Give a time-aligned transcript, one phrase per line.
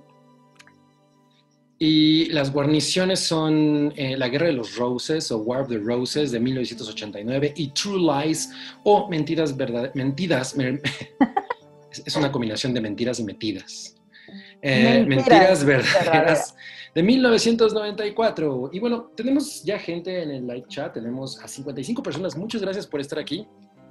[1.78, 6.30] Y las guarniciones son eh, La Guerra de los Roses o War of the Roses
[6.30, 8.50] de 1989 y True Lies
[8.84, 9.96] o Mentiras Verdaderas.
[9.96, 10.54] Mentiras.
[12.04, 13.96] es una combinación de mentiras y metidas.
[14.62, 16.54] Eh, mentiras, verdaderas
[16.94, 18.70] de 1994.
[18.72, 22.36] Y bueno, tenemos ya gente en el live chat, tenemos a 55 personas.
[22.36, 23.46] Muchas gracias por estar aquí.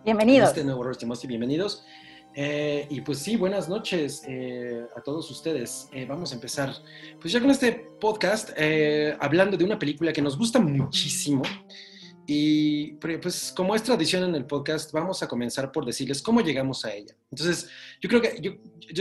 [0.06, 0.50] Bienvenidos.
[0.50, 0.84] este nuevo
[1.24, 1.84] y bienvenidos.
[2.36, 5.90] Eh, y pues sí, buenas noches eh, a todos ustedes.
[6.08, 6.74] vamos a empezar,
[7.20, 8.52] pues ya con este podcast,
[9.20, 11.42] hablando de una película que nos gusta muchísimo.
[12.32, 16.86] Y pues como es tradición en el podcast, vamos a comenzar por decirles cómo llegamos
[16.86, 17.16] a ella.
[17.32, 17.68] Entonces,
[18.00, 18.60] yo creo que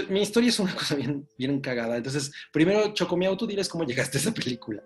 [0.09, 1.99] mi historia es una cosa bien, bien cagada.
[1.99, 4.83] Entonces, primero, Chocomiao, tú diles cómo llegaste a esa película.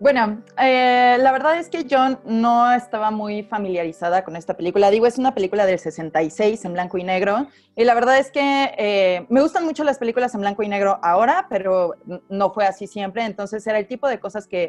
[0.00, 4.90] Bueno, eh, la verdad es que yo no estaba muy familiarizada con esta película.
[4.90, 7.48] Digo, es una película del 66 en blanco y negro.
[7.76, 10.98] Y la verdad es que eh, me gustan mucho las películas en blanco y negro
[11.02, 11.96] ahora, pero
[12.30, 13.26] no fue así siempre.
[13.26, 14.64] Entonces era el tipo de cosas que,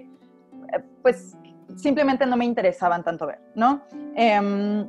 [0.74, 1.38] eh, pues,
[1.80, 3.82] simplemente no me interesaban tanto ver, ¿no?
[4.16, 4.88] Em,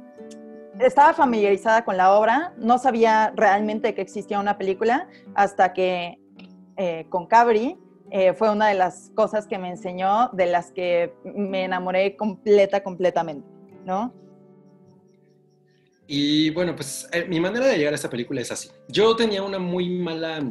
[0.81, 6.19] estaba familiarizada con la obra, no sabía realmente que existía una película hasta que
[6.77, 7.79] eh, con Cabri
[8.11, 12.83] eh, fue una de las cosas que me enseñó, de las que me enamoré completa,
[12.83, 13.47] completamente,
[13.85, 14.13] ¿no?
[16.09, 18.69] Y bueno, pues eh, mi manera de llegar a esta película es así.
[18.89, 20.43] Yo tenía una muy mala,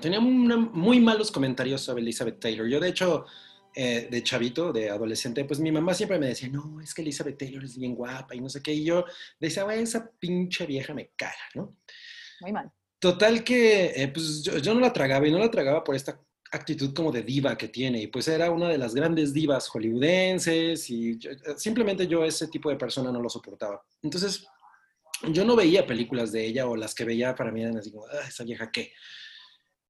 [0.00, 2.66] tenía muy malos comentarios sobre Elizabeth Taylor.
[2.66, 3.26] Yo de hecho
[3.74, 7.38] eh, de chavito, de adolescente, pues mi mamá siempre me decía, no, es que Elizabeth
[7.38, 8.72] Taylor es bien guapa y no sé qué.
[8.72, 9.04] Y yo
[9.40, 11.76] decía, esa pinche vieja me caga, ¿no?
[12.40, 12.70] Muy mal.
[12.98, 16.20] Total que, eh, pues yo, no la tragaba y no la tragaba por esta
[16.52, 18.02] actitud como de diva que tiene.
[18.02, 21.18] Y pues era una de las grandes divas hollywoodenses y
[21.56, 23.82] simplemente yo ese tipo de persona no lo soportaba.
[24.02, 24.46] Entonces,
[25.30, 28.06] yo no veía películas de ella o las que veía para mí eran así como,
[28.06, 28.92] ah, esa vieja qué.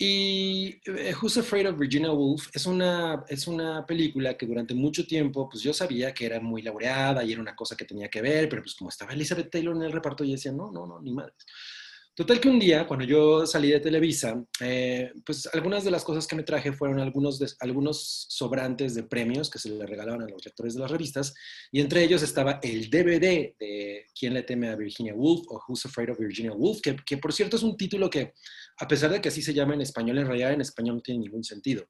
[0.05, 5.07] Y eh, Who's Afraid of Virginia Woolf es una, es una película que durante mucho
[5.07, 8.21] tiempo, pues yo sabía que era muy laureada y era una cosa que tenía que
[8.21, 11.01] ver, pero pues como estaba Elizabeth Taylor en el reparto, yo decía, no, no, no,
[11.01, 11.47] ni madres.
[12.15, 16.27] Total que un día, cuando yo salí de Televisa, eh, pues algunas de las cosas
[16.27, 20.45] que me traje fueron algunos, algunos sobrantes de premios que se le regalaban a los
[20.45, 21.33] lectores de las revistas,
[21.71, 25.47] y entre ellos estaba el DVD de ¿Quién le teme a Virginia Woolf?
[25.49, 28.35] o Who's Afraid of Virginia Woolf, que, que por cierto es un título que,
[28.79, 31.21] a pesar de que así se llama en español, en realidad en español no tiene
[31.21, 31.87] ningún sentido,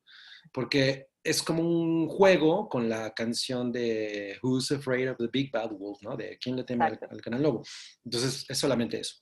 [0.53, 5.73] porque es como un juego con la canción de Who's Afraid of the Big Bad
[5.73, 6.17] Wolf, ¿no?
[6.17, 7.65] De ¿Quién le teme al, al canal lobo?
[8.05, 9.22] Entonces es solamente eso.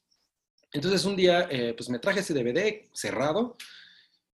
[0.72, 3.56] Entonces un día, eh, pues me traje ese DVD cerrado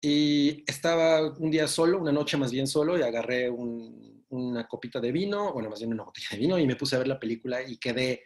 [0.01, 5.13] y estaba un día solo, una noche más bien solo, y agarré una copita de
[5.13, 7.63] vino, bueno, más bien una botella de vino, y me puse a ver la película
[7.63, 8.25] y quedé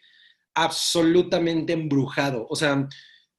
[0.54, 2.46] absolutamente embrujado.
[2.50, 2.88] O sea,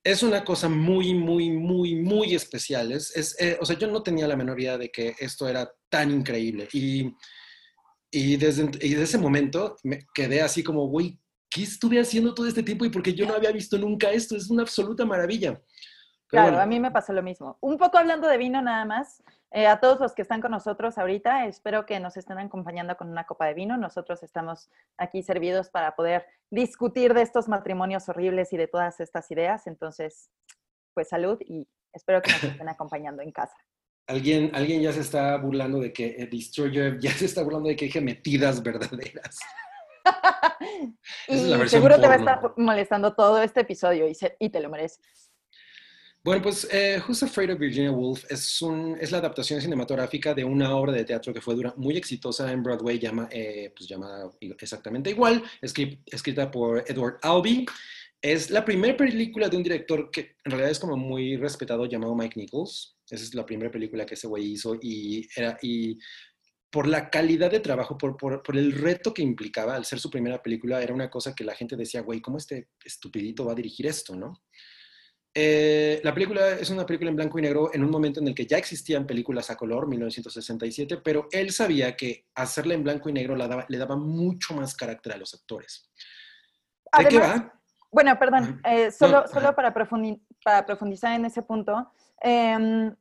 [0.04, 2.92] es una cosa muy, muy, muy, muy especial.
[2.92, 6.12] Es, eh, o sea, yo no tenía la menor idea de que esto era tan
[6.12, 6.68] increíble.
[6.72, 7.14] Y,
[8.10, 11.20] y, desde, ese momento me quedé así como, güey,
[11.50, 14.36] ¿qué estuve haciendo todo este tiempo y porque yo no había visto nunca esto?
[14.36, 15.60] Es una absoluta maravilla.
[16.28, 17.58] claro, a mí me pasó lo mismo.
[17.62, 20.98] Un poco hablando de vino nada más, eh, a todos los que están con nosotros
[20.98, 23.78] ahorita, espero que nos estén acompañando con una copa de vino.
[23.78, 29.30] Nosotros estamos aquí servidos para poder discutir de estos matrimonios horribles y de todas estas
[29.32, 29.66] ideas.
[29.66, 30.30] Entonces,
[30.94, 33.56] pues salud y espero que nos estén acompañando en casa.
[34.06, 37.76] Alguien, alguien ya se está burlando de que eh, Destroyer ya se está burlando de
[37.76, 39.40] que hay metidas verdaderas.
[41.28, 44.06] y seguro te va a estar molestando todo este episodio
[44.40, 45.32] y, te lo mereces.
[46.24, 50.44] Bueno, pues eh, Who's Afraid of Virginia Woolf es, un, es la adaptación cinematográfica de
[50.44, 54.30] una obra de teatro que fue dura, muy exitosa en Broadway, llama, eh, pues llamada
[54.60, 57.66] exactamente igual, escrita por Edward Albee.
[58.22, 62.14] Es la primera película de un director que en realidad es como muy respetado llamado
[62.16, 62.98] Mike Nichols.
[63.10, 65.98] Esa es la primera película que ese güey hizo y, era, y
[66.70, 70.10] por la calidad de trabajo, por, por, por, el reto que implicaba al ser su
[70.10, 73.56] primera película, era una cosa que la gente decía, güey, ¿cómo este estupidito va a
[73.56, 74.44] dirigir esto, no?
[75.34, 78.36] Eh, la película es una película en blanco y negro en un momento en el
[78.36, 83.14] que ya existían películas a color, 1967, pero él sabía que hacerla en blanco y
[83.14, 85.90] negro le daba mucho más carácter a los actores.
[86.98, 87.54] ¿De qué va?
[87.92, 91.92] Bueno, perdón, eh, solo, solo para, para, profundizar en ese punto.
[92.22, 92.94] Em,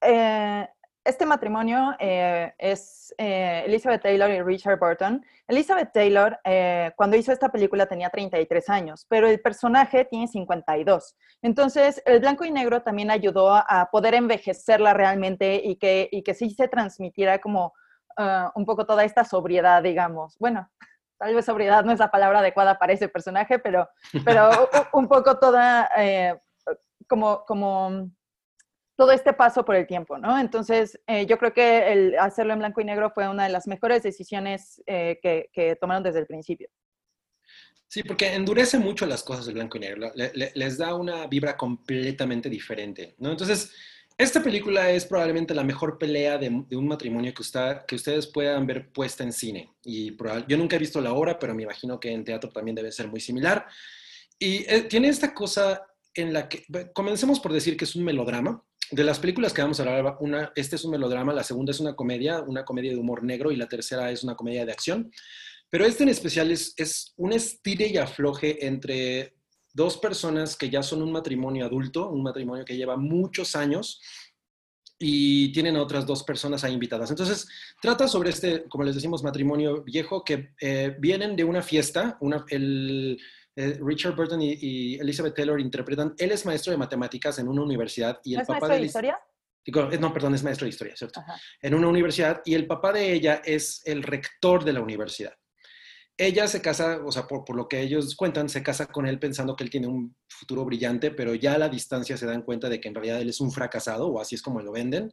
[0.00, 0.68] eh,
[1.04, 5.24] este matrimonio eh, es eh, Elizabeth Taylor y Richard Burton.
[5.46, 11.14] Elizabeth Taylor, eh, cuando hizo esta película, tenía 33 años, pero el personaje tiene 52.
[11.42, 16.32] Entonces, el blanco y negro también ayudó a poder envejecerla realmente y que, y que
[16.32, 17.74] sí se transmitiera como
[18.16, 20.38] ah, un poco toda esta sobriedad, digamos.
[20.38, 20.70] Bueno,
[21.18, 23.88] tal vez sobriedad no es la palabra adecuada para ese personaje, pero,
[24.24, 24.48] pero
[24.94, 25.90] un poco toda
[27.06, 27.44] como...
[27.44, 28.08] como
[28.96, 30.38] todo este paso por el tiempo, ¿no?
[30.38, 33.66] Entonces, eh, yo creo que el hacerlo en blanco y negro fue una de las
[33.66, 36.68] mejores decisiones eh, que, tomaron desde el principio.
[37.88, 42.48] Sí, porque endurece mucho las cosas de blanco y negro, les da una vibra completamente
[42.48, 43.30] diferente, ¿no?
[43.30, 43.72] Entonces,
[44.16, 47.42] esta película es probablemente la mejor pelea de, un matrimonio que,
[47.86, 49.72] que ustedes puedan ver puesta en cine.
[49.82, 52.92] Y yo nunca he visto la obra, pero me imagino que en teatro también debe
[52.92, 53.66] ser muy similar.
[54.38, 58.62] Y eh, tiene esta cosa en la que, comencemos por decir que es un melodrama,
[58.90, 61.80] de las películas que vamos a hablar, una, este es un melodrama, la segunda es
[61.80, 65.10] una comedia, una comedia de humor negro y la tercera es una comedia de acción.
[65.70, 69.34] Pero este en especial es, un estire y afloje entre
[69.72, 74.00] dos personas que ya son un matrimonio adulto, un matrimonio que lleva muchos años
[74.98, 77.10] y tienen otras dos personas ahí invitadas.
[77.10, 77.48] Entonces,
[77.82, 82.18] trata sobre este, como les decimos, matrimonio viejo que eh, vienen de una fiesta,
[82.50, 83.18] el,
[83.56, 88.20] eh, Richard Burton y, Elizabeth Taylor interpretan, él es maestro de matemáticas en una universidad
[88.24, 89.18] y el ¿Es papá maestro de, historia?
[89.66, 91.22] Eh, no, perdón, es maestro de historia, ¿cierto?
[91.60, 95.34] En una universidad y el papá de ella es el rector de la universidad
[96.16, 99.56] ella se casa, o sea, por, lo que ellos cuentan, se casa con él pensando
[99.56, 102.80] que él tiene un futuro brillante, pero ya a la distancia se dan cuenta de
[102.80, 105.12] que en realidad él es un fracasado, o así es como lo venden.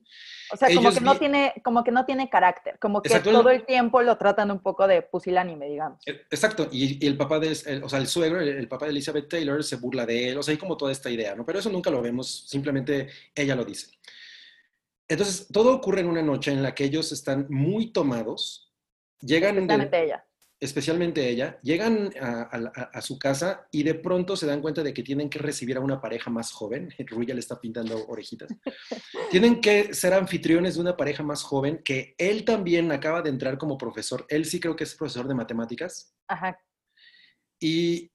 [0.51, 3.65] O sea, como que, no tiene, como que no tiene carácter, como que todo el
[3.65, 5.99] tiempo lo tratan un poco de pusilánime, digamos.
[6.05, 9.63] E, exacto, y, el papá de, o sea, el suegro, el, papá de Elizabeth Taylor
[9.63, 11.45] se burla de él, o sea, hay como toda esta idea, ¿no?
[11.45, 13.87] Pero eso nunca lo vemos, simplemente ella lo dice.
[15.07, 18.71] Entonces, todo ocurre en una noche en la que ellos están muy tomados,
[19.19, 19.57] llegan...
[19.57, 20.25] Especialmente ella
[20.61, 25.27] especialmente ella, llegan a, su casa y de pronto se dan cuenta de que tienen
[25.27, 26.93] que recibir a una pareja más joven.
[27.07, 28.49] Rui ya le está pintando orejitas.
[29.31, 33.57] tienen que ser anfitriones de una pareja más joven que él también acaba de entrar
[33.57, 34.23] como profesor.
[34.29, 36.13] Él sí creo que es profesor de matemáticas.
[36.27, 36.55] Ajá.
[37.59, 38.11] Y,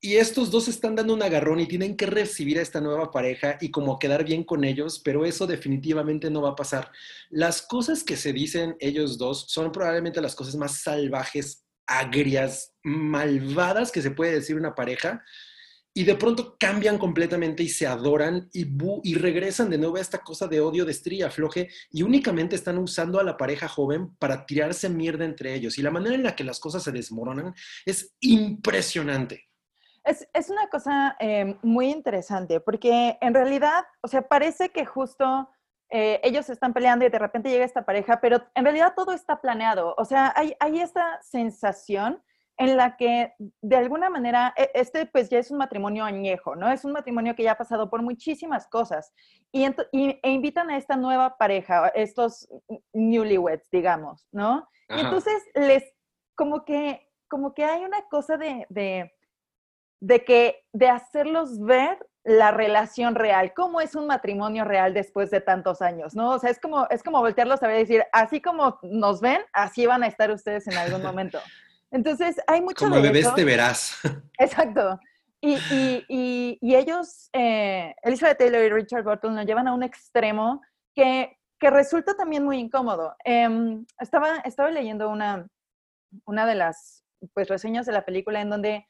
[0.00, 3.58] y estos dos están dando un agarrón y tienen que recibir a esta nueva pareja
[3.60, 6.92] y como quedar bien con ellos, pero eso definitivamente no va a pasar.
[7.28, 13.90] Las cosas que se dicen ellos dos son probablemente las cosas más salvajes agrias, malvadas
[13.90, 15.24] que se puede decir una pareja,
[15.94, 18.68] y de pronto cambian completamente y se adoran y,
[19.02, 22.78] y regresan de nuevo a esta cosa de odio, de estrella floje, y únicamente están
[22.78, 25.76] usando a la pareja joven para tirarse mierda entre ellos.
[25.76, 27.52] Y la manera en la que las cosas se desmoronan
[27.84, 29.48] es impresionante.
[30.04, 35.48] Es, es una cosa eh, muy interesante, porque en realidad, o sea, parece que justo
[35.90, 39.40] eh, ellos están peleando y de repente llega esta pareja, pero en realidad todo está
[39.40, 39.94] planeado.
[39.96, 42.22] O sea, hay, hay esta sensación
[42.58, 46.70] en la que de alguna manera, e, este pues ya es un matrimonio añejo, ¿no?
[46.70, 49.14] Es un matrimonio que ya ha pasado por muchísimas cosas
[49.52, 52.48] y, e invitan a esta nueva pareja, estos
[52.92, 54.68] newlyweds, digamos, ¿no?
[54.90, 55.84] Y entonces les,
[56.34, 59.12] como que, como que hay una cosa de, de,
[60.00, 65.40] de que, de hacerlos ver la relación real, cómo es un matrimonio real después de
[65.40, 66.32] tantos años, ¿no?
[66.32, 69.40] O sea, es como, es como voltearlos a ver y decir, así como nos ven,
[69.52, 71.38] así van a estar ustedes en algún momento.
[71.90, 73.98] Entonces, hay mucho como bebés te verás.
[74.38, 75.00] Exacto.
[75.40, 80.60] Y, y, y, ellos, eh, Elizabeth Taylor y Richard Burton, lo llevan a un extremo
[80.94, 83.14] que, que resulta también muy incómodo.
[83.24, 85.46] Em, estaba, estaba leyendo una,
[86.26, 88.86] una de las pues, reseñas de la película en donde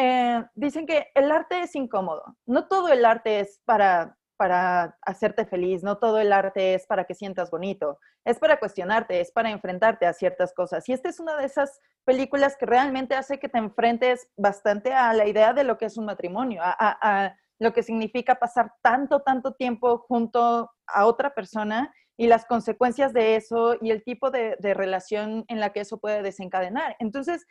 [0.00, 2.36] eh, dicen que el arte es incómodo.
[2.46, 7.04] No todo el arte es para, para hacerte feliz, no todo el arte es para
[7.04, 10.88] que sientas bonito, es para cuestionarte, es para enfrentarte a ciertas cosas.
[10.88, 15.12] Y esta es una de esas películas que realmente hace que te enfrentes bastante a
[15.14, 19.54] la idea de lo que es un matrimonio, a, lo que significa pasar tanto, tanto
[19.54, 25.44] tiempo junto a otra persona y las consecuencias de eso y el tipo de, relación
[25.48, 26.94] en la que eso puede desencadenar.
[27.00, 27.44] Entonces,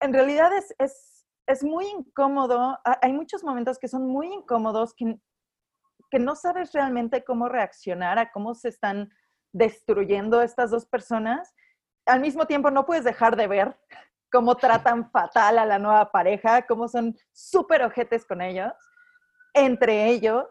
[0.00, 5.18] en realidad es, es, es, muy incómodo, hay muchos momentos que son muy incómodos, que,
[6.10, 9.10] que no sabes realmente cómo reaccionar a cómo se están
[9.52, 11.54] destruyendo estas dos personas.
[12.06, 13.76] Al mismo tiempo, no puedes dejar de ver
[14.32, 18.72] cómo tratan fatal a la nueva pareja, cómo son súper ojetes con ellos,
[19.54, 20.46] entre ellos.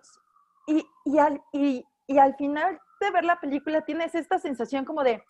[0.68, 5.04] Y, y, al, y, y al final de ver la película tienes esta sensación como
[5.04, 5.24] de,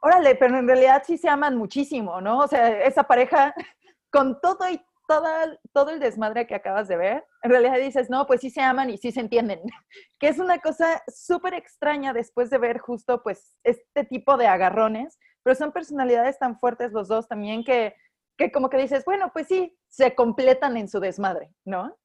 [0.00, 2.38] órale, pero en realidad sí se aman muchísimo, ¿no?
[2.38, 3.54] O sea, esa pareja
[4.10, 4.80] con todo y
[5.10, 8.60] toda, todo el desmadre que acabas de ver, en realidad dices, no, pues sí se
[8.60, 9.60] aman y sí se entienden,
[10.20, 15.18] que es una cosa súper extraña después de ver justo pues este tipo de agarrones,
[15.42, 17.96] pero son personalidades tan fuertes los dos también que,
[18.38, 21.98] que como que dices, bueno, pues sí, se completan en su desmadre, ¿no?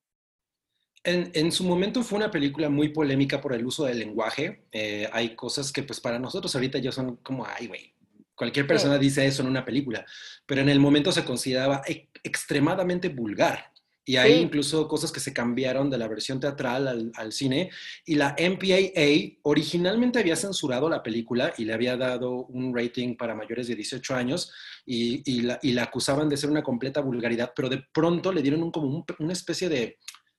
[1.03, 4.65] En, su momento fue una película muy polémica por el uso del lenguaje.
[4.71, 7.93] Eh, hay cosas que pues para nosotros ahorita ya son como, ay, güey,
[8.33, 10.03] cualquier persona dice eso en una película,
[10.47, 11.83] pero en el momento se consideraba
[12.25, 13.71] extremadamente vulgar.
[14.07, 17.71] Y hay incluso cosas que se cambiaron de la versión teatral al, cine.
[18.05, 23.33] Y la MPAA originalmente había censurado la película y le había dado un rating para
[23.33, 24.51] mayores de 18 años
[24.85, 29.05] y, la, acusaban de ser una completa vulgaridad, pero de pronto le dieron un, como
[29.17, 29.97] una especie de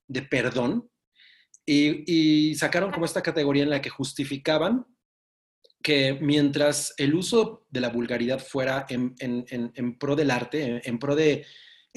[0.09, 0.89] de perdón
[1.69, 4.87] y, sacaron como esta categoría en la que justificaban
[5.83, 11.45] que mientras el uso de la vulgaridad fuera en, pro del arte, en, pro de...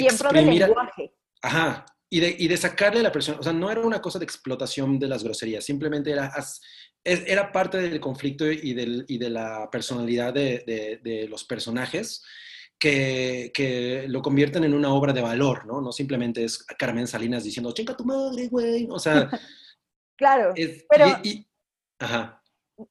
[0.04, 1.14] Y pro del lenguaje.
[1.42, 4.20] Ajá, y de, y de, sacarle a la persona, o sea, no era una cosa
[4.20, 6.32] de explotación de las groserías, simplemente era,
[7.04, 12.24] era parte del conflicto y, del, y de la personalidad de, de los personajes
[12.80, 15.82] que, lo convierten en una obra de valor, ¿no?
[15.82, 18.88] No simplemente es Carmen Salinas diciendo, chinga tu madre, güey.
[18.90, 19.30] O sea.
[20.18, 20.54] claro.
[20.90, 21.06] pero.
[22.00, 22.42] ajá.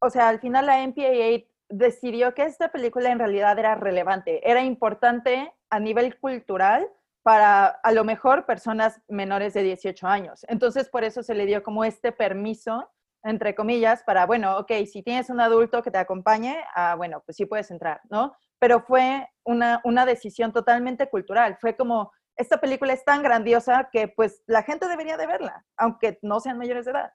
[0.00, 4.62] O sea, al final la MPAA decidió que esta película en realidad era relevante, era
[4.62, 6.86] importante a nivel cultural
[7.22, 10.44] para a lo mejor personas menores de 18 años.
[10.48, 12.90] Entonces, por eso se le dio como este permiso,
[13.22, 17.37] entre comillas, para, bueno, ok, si tienes un adulto que te acompañe, ah, bueno, pues
[17.37, 18.34] sí puedes entrar, ¿no?
[18.58, 21.56] pero fue una, una decisión totalmente cultural.
[21.60, 26.18] Fue como, esta película es tan grandiosa que pues la gente debería de verla, aunque
[26.22, 27.12] no sean mayores de edad.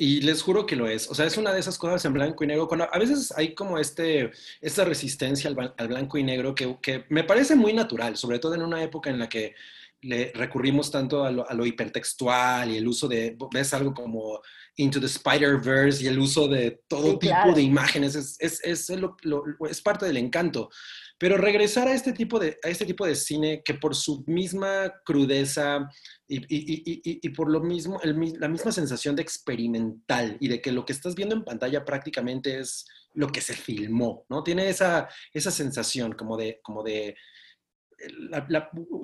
[0.00, 1.10] Y les juro que lo es.
[1.10, 2.68] O sea, es una de esas cosas en blanco y negro.
[2.68, 7.04] Cuando a veces hay como este, esta resistencia al, al blanco y negro que, que,
[7.08, 9.56] me parece muy natural, sobre todo en una época en la que
[10.00, 14.40] le recurrimos tanto a lo, hipertextual y el uso de, ves algo como
[14.76, 19.80] Into the Spider-Verse y el uso de todo tipo de imágenes, es, es, es, es,
[19.82, 20.70] parte del encanto.
[21.18, 24.94] Pero regresar a este tipo de, a este tipo de cine que por su misma
[25.04, 25.88] crudeza
[26.28, 30.60] y, y, y, y por lo mismo, el, la misma sensación de experimental y de
[30.60, 34.44] que lo que estás viendo en pantalla prácticamente es lo que se filmó, ¿no?
[34.44, 37.16] Tiene esa, esa sensación como de, como de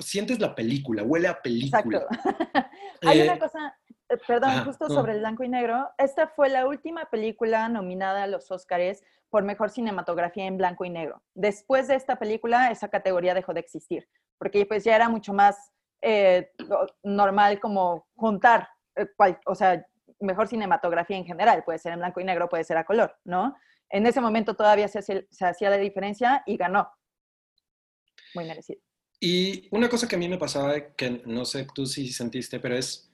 [0.01, 1.99] sientes la película, huele a película.
[1.99, 2.69] Exacto.
[3.03, 3.77] Hay una eh, cosa,
[4.09, 5.91] eh, perdón, justo sobre el blanco y negro.
[5.99, 10.91] Esta fue la última película nominada a los Óscares por mejor cinematografía en blanco y
[10.91, 11.23] negro.
[11.35, 14.09] Después de esta película, esa categoría dejó de existir,
[14.39, 16.53] porque pues ya era mucho más eh,
[17.03, 18.69] normal como juntar,
[19.47, 19.85] o sea,
[20.21, 23.57] mejor cinematografía en general, puede ser en blanco y negro, puede ser a color, ¿no?
[23.91, 26.89] En ese momento todavía se hacía la diferencia y ganó
[28.35, 28.81] muy merecido.
[29.21, 32.77] Y una cosa que a mí me pasaba, que no sé tú si sentiste, pero
[32.77, 33.11] es,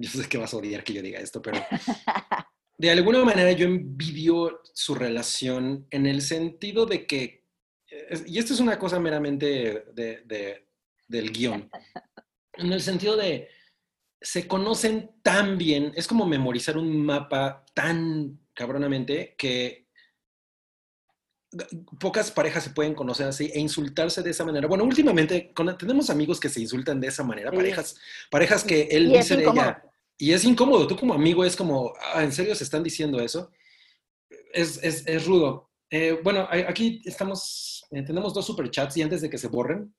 [0.10, 1.60] yo sé que vas a odiar que yo diga esto, pero
[2.78, 7.44] de alguna manera yo envidio su relación en el sentido de que,
[8.26, 10.66] y esto es una cosa meramente de,
[11.06, 11.70] del guion,
[12.54, 13.48] en el sentido de,
[14.22, 19.86] se conocen tan bien, es como memorizar un mapa tan cabronamente que
[21.98, 24.68] pocas parejas se pueden conocer así e insultarse de esa manera.
[24.68, 27.96] Bueno, últimamente tenemos amigos que se insultan de esa manera, parejas,
[28.30, 29.89] parejas que él dice de ella.
[30.20, 33.50] Y es incómodo, tú como amigo es como, ah, ¿en serio se están diciendo eso?
[34.52, 35.70] Es, es, es rudo.
[35.90, 39.92] Eh, bueno, aquí estamos, eh, tenemos dos superchats y antes de que se borren,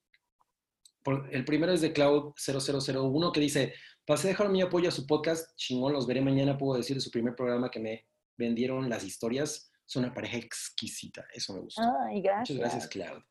[1.32, 3.74] el primero es de Cloud0001 que dice,
[4.06, 7.02] pasé a dejar mi apoyo a su podcast, chingón, los veré mañana, puedo decir de
[7.02, 11.82] su primer programa que me vendieron las historias es una pareja exquisita, eso me gusta.
[12.08, 12.58] Ay, gracias.
[12.58, 13.24] Muchas gracias, Cloud.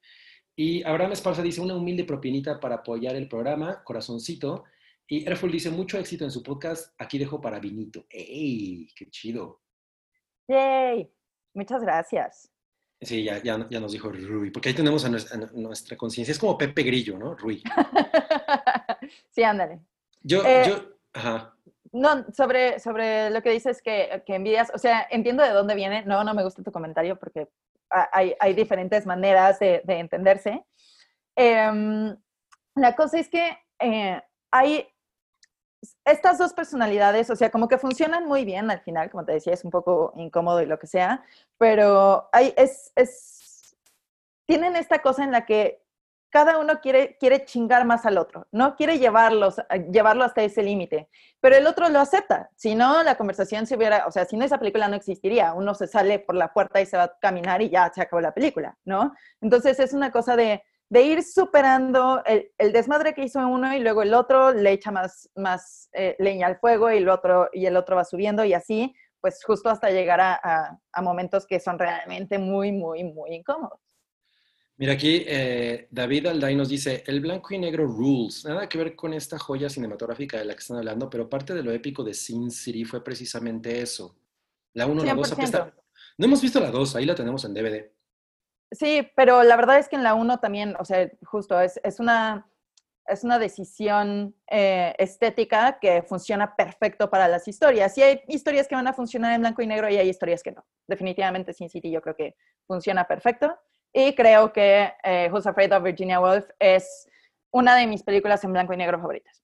[0.54, 4.64] Y Abraham Esparza dice, una humilde propinita para apoyar el programa, corazoncito.
[5.12, 8.06] Y Airful dice, mucho éxito en su podcast, aquí dejo para Vinito.
[8.08, 8.86] ¡Ey!
[8.94, 9.60] ¡Qué chido!
[10.48, 11.12] ¡Yay!
[11.52, 12.48] Muchas gracias.
[13.00, 16.30] Sí, ya, ya, ya nos dijo Rui, porque ahí tenemos a nuestra, nuestra conciencia.
[16.30, 17.34] Es como Pepe Grillo, ¿no?
[17.34, 17.60] Rui.
[19.30, 19.80] sí, ándale.
[20.22, 20.76] Yo, Eh, yo,
[21.12, 21.56] ajá.
[21.92, 26.04] No, sobre, sobre lo que dices que, que envidias, o sea, entiendo de dónde viene,
[26.04, 27.48] no, no me gusta tu comentario porque
[27.90, 30.64] ha- hay, hay diferentes maneras de, de entenderse.
[31.34, 32.16] Em,
[32.76, 34.86] la cosa es que eh, hay
[36.04, 39.54] estas dos personalidades, o sea, como que funcionan muy bien al final, como te decía,
[39.54, 41.24] es un poco incómodo y lo que sea,
[41.58, 43.76] pero hay, es, es,
[44.46, 45.82] tienen esta cosa en la que
[46.30, 48.76] cada uno quiere, quiere chingar más al otro, ¿no?
[48.76, 49.56] Quiere llevarlos,
[49.90, 51.08] llevarlo hasta ese límite,
[51.40, 52.50] pero el otro lo acepta.
[52.54, 55.52] Si no, la conversación se hubiera, o sea, si no, esa película no existiría.
[55.54, 58.20] Uno se sale por la puerta y se va a caminar y ya se acabó
[58.20, 59.12] la película, ¿no?
[59.40, 63.78] Entonces es una cosa de, de ir superando el, el, desmadre que hizo uno y
[63.78, 67.64] luego el otro le echa más, más eh, leña al fuego y el, otro, y
[67.64, 71.60] el otro va subiendo y así, pues justo hasta llegar a, a, a momentos que
[71.60, 73.78] son realmente muy, muy, muy incómodos.
[74.78, 78.96] Mira, aquí eh, David Alday nos dice, el blanco y negro rules, nada que ver
[78.96, 82.14] con esta joya cinematográfica de la que están hablando, pero parte de lo épico de
[82.14, 84.16] Sin City fue precisamente eso.
[84.72, 85.74] La 1, la 2, apesta...
[86.16, 87.92] No hemos visto la 2, ahí la tenemos en DVD.
[88.70, 91.98] Sí, pero la verdad es que en la 1 también, o sea, justo, es, es
[91.98, 92.48] una,
[93.06, 97.96] es una decisión eh, estética que funciona perfecto para las historias.
[97.98, 100.52] Y hay historias que van a funcionar en blanco y negro y hay historias que
[100.52, 100.64] no.
[100.86, 102.36] Definitivamente Sin City yo creo que
[102.66, 103.58] funciona perfecto.
[103.92, 107.08] Y creo que eh, Who's Afraid of Virginia Woolf es
[107.50, 109.39] una de mis películas en blanco y negro favoritas.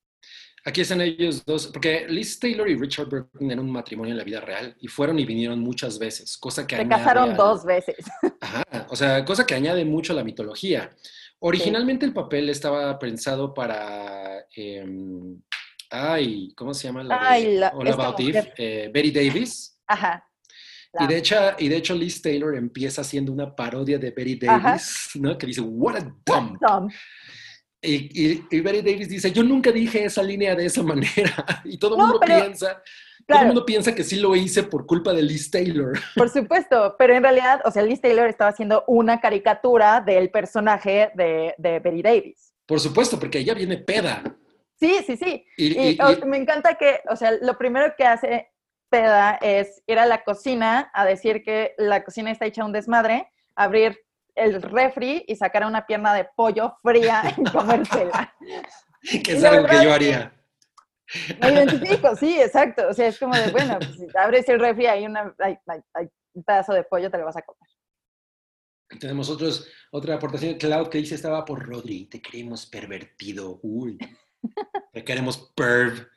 [0.66, 4.24] Aquí están ellos dos, porque Liz Taylor y Richard Burton eran un matrimonio en la
[4.24, 6.76] vida real y fueron y vinieron muchas veces, cosa que...
[6.76, 7.36] Se casaron al...
[7.36, 7.94] dos veces.
[8.40, 10.90] Ajá, o sea, cosa que añade mucho a la mitología.
[11.38, 12.08] Originalmente sí.
[12.08, 14.44] el papel estaba pensado para...
[14.56, 14.84] Eh,
[15.88, 17.04] ay, ¿cómo se llama?
[17.04, 19.78] La ay, de la, All About Eve, eh, Betty Davis.
[19.86, 20.28] Ajá.
[20.98, 25.10] Y de, hecho, y de hecho, Liz Taylor empieza haciendo una parodia de Betty Davis,
[25.10, 25.18] Ajá.
[25.20, 25.38] ¿no?
[25.38, 26.58] Que dice, what a dumb.
[26.60, 26.90] dumb.
[27.86, 31.62] Y, y, y, Betty Davis dice, yo nunca dije esa línea de esa manera.
[31.64, 32.82] Y todo el mundo pero, piensa, claro.
[33.26, 35.98] todo el mundo piensa que sí lo hice por culpa de Liz Taylor.
[36.16, 41.10] Por supuesto, pero en realidad, o sea, Liz Taylor estaba haciendo una caricatura del personaje
[41.14, 42.52] de, de Betty Davis.
[42.66, 44.22] Por supuesto, porque ella viene peda.
[44.78, 45.44] Sí, sí, sí.
[45.56, 48.50] Y, me encanta que, o sea, lo primero que hace
[48.90, 53.28] peda es ir a la cocina a decir que la cocina está hecha un desmadre,
[53.54, 53.98] abrir
[54.36, 58.34] el refri y sacar una pierna de pollo fría y comérsela.
[59.24, 60.32] que es algo que yo haría.
[61.40, 62.88] Me identifico, sí, exacto.
[62.88, 65.80] O sea, es como de, bueno, pues, si abres el refri hay, una, hay, hay,
[65.94, 67.68] hay, un pedazo de pollo, te lo vas a comer.
[69.00, 73.58] Tenemos otros, otra aportación de Cloud que dice, estaba por Rodri, te queremos pervertido.
[73.62, 73.98] Uy,
[74.92, 76.08] te queremos perv.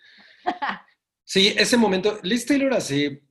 [1.24, 3.29] Sí, ese momento, Liz Taylor así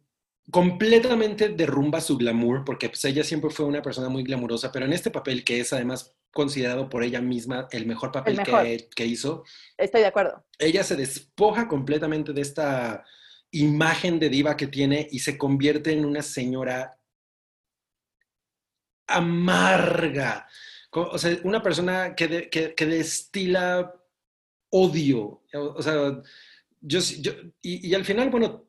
[0.51, 4.93] completamente derrumba su glamour, porque pues, ella siempre fue una persona muy glamurosa, pero en
[4.93, 8.63] este papel, que es además considerado por ella misma el mejor papel el mejor.
[8.63, 9.45] Que, que, hizo,
[9.77, 10.45] estoy de acuerdo.
[10.59, 13.05] Ella se despoja completamente de esta
[13.51, 16.99] imagen de diva que tiene y se convierte en una señora
[19.07, 20.47] amarga,
[20.93, 23.95] o sea, una persona que, de, que, que destila
[24.71, 26.23] odio, o sea,
[26.81, 27.33] yo, yo
[27.63, 28.68] y, y, al final, bueno,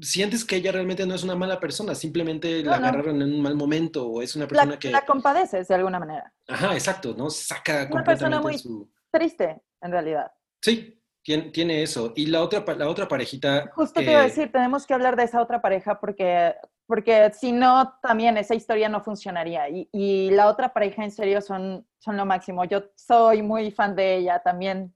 [0.00, 2.86] sientes que ella realmente no es una mala persona, simplemente no, la no.
[2.86, 4.90] agarraron en un mal momento o es una persona la, que...
[4.90, 6.32] La compadeces de alguna manera.
[6.48, 7.30] Ajá, exacto, ¿no?
[7.30, 8.90] Saca una persona muy su...
[9.10, 10.30] triste, en realidad.
[10.60, 12.12] Sí, tiene, tiene, eso.
[12.16, 13.70] Y la otra, la otra parejita...
[13.74, 16.54] Justo te iba a decir, tenemos que hablar de esa otra pareja porque,
[16.86, 19.68] porque si no, también esa historia no funcionaría.
[19.68, 22.64] Y, y la otra pareja, en serio, son, son lo máximo.
[22.64, 24.93] Yo soy muy fan de ella también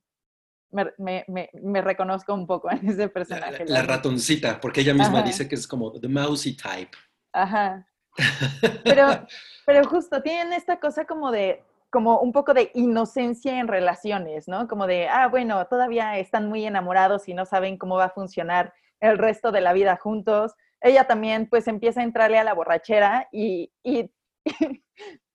[0.71, 3.65] me, me, me, me, reconozco un poco en ese personaje.
[3.67, 5.27] La, la, la ratoncita, porque ella misma Ajá.
[5.27, 6.97] dice que es como the mousy type.
[7.33, 7.87] Ajá.
[8.85, 9.27] Pero,
[9.65, 14.67] pero justo tienen esta cosa como de, como un poco de inocencia en relaciones, ¿no?
[14.67, 18.73] Como de, ah, bueno, todavía están muy enamorados y no saben cómo va a funcionar
[19.01, 20.55] el resto de la vida juntos.
[20.81, 24.11] Ella también pues empieza a entrarle a la borrachera y, y,
[24.45, 24.47] y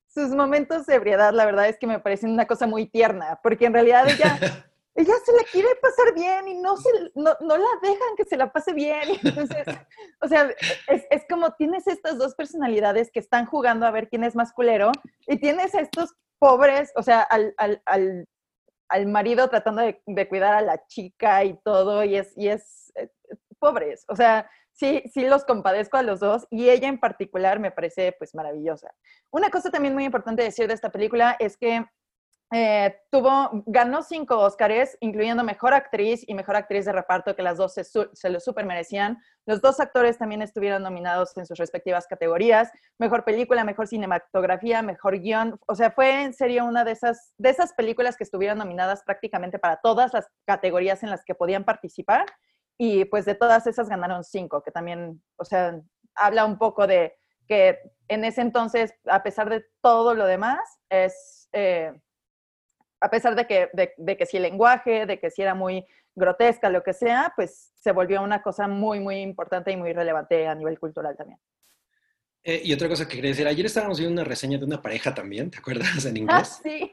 [0.08, 3.66] sus momentos de ebriedad, la verdad es que me parecen una cosa muy tierna, porque
[3.66, 4.38] en realidad ella
[4.96, 8.38] ella se la quiere pasar bien y no, se, no, no la dejan que se
[8.38, 9.02] la pase bien.
[9.24, 9.66] Entonces,
[10.22, 10.50] o sea,
[10.88, 14.54] es, es, como tienes estas dos personalidades que están jugando a ver quién es más
[14.54, 14.92] culero
[15.28, 18.28] y tienes a estos pobres, o sea, al, al, al,
[18.90, 22.92] al marido tratando de, de, cuidar a la chica y todo y es, y es
[22.96, 23.10] eh,
[23.60, 24.06] pobres.
[24.10, 28.14] O sea, sí, sí los compadezco a los dos y ella en particular me parece
[28.20, 28.94] pues maravillosa.
[29.32, 31.86] Una cosa también muy importante decir de esta película es que
[32.56, 37.58] eh, tuvo, ganó cinco Óscares, incluyendo Mejor Actriz y Mejor Actriz de Reparto, que las
[37.58, 39.18] dos se, se lo super merecían.
[39.48, 42.72] Los dos actores también estuvieron nominados en sus respectivas categorías.
[43.00, 45.60] Mejor Película, Mejor Cinematografía, Mejor Guión.
[45.66, 49.58] O sea, fue en serio una de esas, de esas películas que estuvieron nominadas prácticamente
[49.58, 52.28] para todas las categorías en las que podían participar.
[52.78, 55.82] Y pues de todas esas ganaron cinco, que también, o sea,
[56.14, 57.16] habla un poco de
[57.48, 61.50] que en ese entonces, a pesar de todo lo demás, es...
[61.52, 62.00] Eh,
[63.04, 65.86] a pesar de que, de, que si el lenguaje, de que si era muy
[66.16, 70.48] grotesca, lo que sea, pues se volvió una cosa muy, muy importante y muy relevante
[70.48, 71.40] a nivel cultural también.
[72.44, 75.14] Eh, y otra cosa que quería decir, ayer estábamos viendo una reseña de una pareja
[75.14, 76.06] también, ¿te acuerdas?
[76.06, 76.60] En Ah, inglés.
[76.64, 76.92] sí.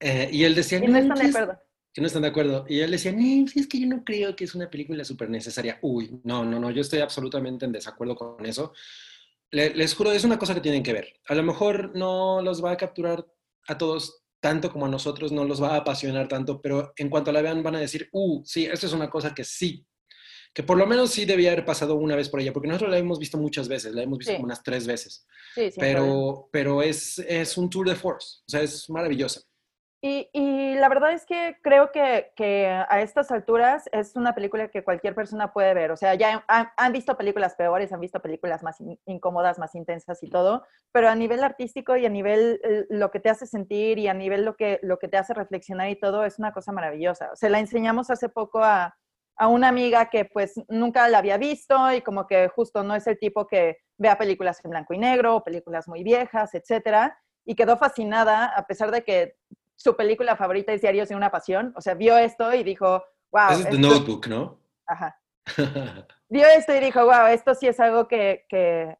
[0.00, 1.60] Eh, y él decía, Y no están de acuerdo.
[1.92, 2.64] que no están de acuerdo.
[2.68, 5.78] Y él decía, no, es que yo no creo que es una película súper necesaria.
[5.82, 8.72] Uy, no, no, no, yo estoy absolutamente en desacuerdo con eso.
[9.50, 11.12] Le- les juro, es una cosa que tienen que ver.
[11.28, 13.24] A lo mejor no los va a capturar
[13.68, 17.30] a todos tanto como a nosotros, no los va a apasionar tanto, pero en cuanto
[17.30, 19.86] la vean van a decir, uh, sí, esto es una cosa que sí,
[20.52, 22.98] que por lo menos sí debía haber pasado una vez por ella, porque nosotros la
[22.98, 24.36] hemos visto muchas veces, la hemos visto Sí.
[24.36, 25.76] como unas tres veces, Sí, problema.
[25.78, 29.40] pero, pero es, es un tour de force, o sea, es maravillosa.
[30.04, 34.66] Y, y la verdad es que creo que, que a estas alturas es una película
[34.68, 35.92] que cualquier persona puede ver.
[35.92, 39.76] O sea, ya han, han visto películas peores, han visto películas más in- incómodas, más
[39.76, 43.46] intensas y todo, pero a nivel artístico y a nivel eh, lo que te hace
[43.46, 46.52] sentir y a nivel lo que, lo que te hace reflexionar y todo es una
[46.52, 47.30] cosa maravillosa.
[47.36, 48.96] Se la enseñamos hace poco a,
[49.36, 53.06] a una amiga que pues nunca la había visto y como que justo no es
[53.06, 57.54] el tipo que vea películas en blanco y negro, o películas muy viejas, etcétera, y
[57.54, 59.36] quedó fascinada a pesar de que
[59.76, 61.72] su película favorita es Diarios de una Pasión.
[61.76, 63.50] O sea, vio esto y dijo, wow.
[63.50, 64.60] Es The Notebook, ¿no?
[64.86, 65.18] Ajá.
[66.28, 68.96] Vio esto y dijo, wow, esto sí es algo que, que,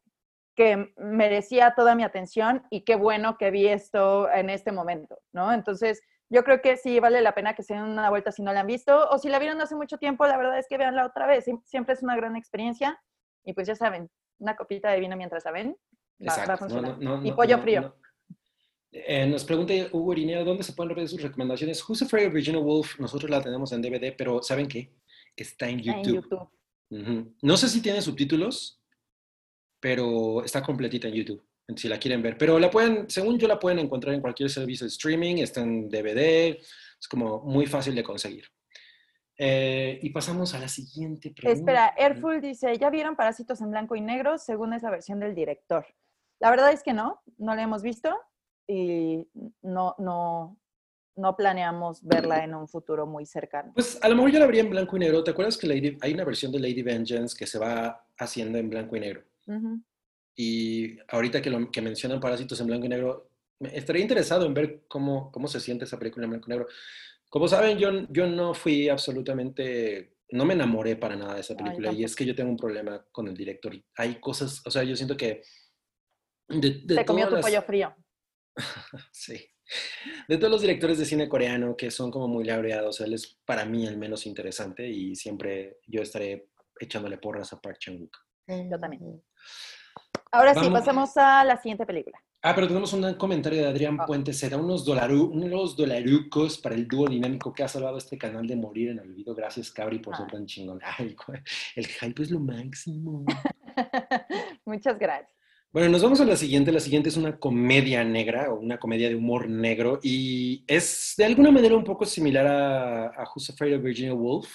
[0.55, 5.51] que merecía toda mi atención y qué bueno que vi esto en este momento, ¿no?
[5.53, 8.51] Entonces, yo creo que sí vale la pena que se den una vuelta si no
[8.53, 11.05] la han visto o si la vieron hace mucho tiempo, la verdad es que veanla
[11.05, 11.47] otra vez.
[11.47, 13.01] Siem- Siempre es una gran experiencia
[13.45, 14.09] y pues ya saben,
[14.39, 15.77] una copita de vino mientras la ven
[16.21, 16.51] va, va a Exacto.
[16.51, 16.97] no, funcionar.
[16.99, 17.95] no, no, y pollo frío.
[18.95, 21.83] Eh, nos pregunta Hugo Irineo, ¿dónde se pueden ver sus recomendaciones?
[21.87, 22.99] Who's Afraid of Virginia Woolf?
[22.99, 24.91] Nosotros la tenemos en DVD, pero ¿saben qué?
[25.35, 26.07] Está en Está YouTube.
[26.07, 26.49] en YouTube.
[26.91, 27.35] Ujú.
[27.41, 28.79] No sé si tiene subtítulos,
[29.79, 31.43] pero está completita en YouTube,
[31.75, 32.37] si la quieren ver.
[32.37, 35.89] Pero la pueden, según yo, la pueden encontrar en cualquier servicio de streaming, está en
[35.89, 36.55] DVD,
[36.99, 38.45] es como muy fácil de conseguir.
[39.39, 41.59] Eh, y pasamos a la siguiente pregunta.
[41.59, 44.37] Espera, Airful dice, ¿ya vieron Parásitos en blanco y negro?
[44.37, 45.87] Según es la versión del director.
[46.39, 48.15] La verdad es que no, no la hemos visto
[48.67, 49.27] y
[49.61, 50.57] no, no,
[51.15, 53.71] no planeamos verla en un futuro muy cercano.
[53.73, 55.23] Pues a lo mejor yo la vería en blanco y negro.
[55.23, 58.69] ¿Te acuerdas que Lady- hay una versión de Lady Vengeance que se va haciendo en
[58.69, 59.23] blanco y negro?
[59.47, 59.81] Ujú.
[60.35, 64.83] Y ahorita que, lo, que mencionan Parásitos en blanco y negro, estaría interesado en ver
[64.87, 66.67] cómo, cómo se siente esa película en blanco y negro.
[67.29, 71.87] Como saben, yo, yo no fui absolutamente, no me enamoré para nada de esa película
[71.89, 72.05] y tampoco.
[72.05, 73.73] es que yo tengo un problema con el director.
[73.97, 75.41] Hay cosas, o sea, yo siento que
[76.47, 77.95] de, de Te comió tu las- pollo frío.
[79.11, 79.45] Sí.
[80.27, 83.65] De todos los directores de cine coreano que son como muy laureados, él es para
[83.65, 88.17] mí el menos interesante y siempre yo estaré echándole porras a Park Chan-wook.
[88.47, 89.23] Yo también.
[90.31, 92.17] Ahora sí, pasemos a la siguiente película.
[92.41, 94.05] Ah, pero tenemos un comentario de Adrián Ah.
[94.05, 94.33] Puente.
[94.33, 98.45] Se da unos, dolaru, unos dolarucos para el dúo dinámico que ha salvado este canal
[98.45, 99.33] de morir en el olvido.
[99.33, 100.31] Gracias, Cabri, por ser Ah.
[100.33, 100.79] tan chingón.
[100.83, 101.15] Ay,
[101.75, 103.23] el hype es lo máximo.
[104.65, 105.31] Muchas gracias.
[105.73, 106.71] Bueno, nos vamos a la siguiente.
[106.71, 111.25] La siguiente es una comedia negra o una comedia de humor negro y es de
[111.25, 114.53] alguna manera un poco similar a, a Who's Afraid of Virginia Woolf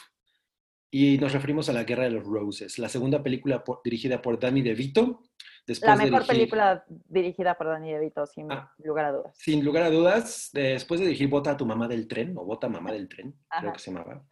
[0.92, 4.38] y nos referimos a La Guerra de los Roses, la segunda película por- dirigida por
[4.38, 5.22] Danny DeVito.
[5.66, 8.72] Después La mejor dirigir- película dirigida por Danny DeVito, sin Ah.
[8.78, 9.34] lugar a dudas.
[9.36, 12.68] Sin lugar a dudas, después de dirigir Bota a tu mamá del tren, o Bota
[12.68, 13.72] mamá del tren, creo Ajá.
[13.72, 14.24] que se llamaba.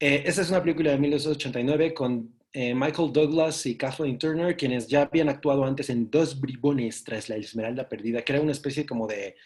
[0.00, 4.86] Eh, esta es una película de 1989 con eh, Michael Douglas y Kathleen Turner, quienes
[4.88, 8.86] ya habían actuado antes en Dos bribones tras la Esmeralda Perdida, que era una especie
[8.86, 9.36] como de eh,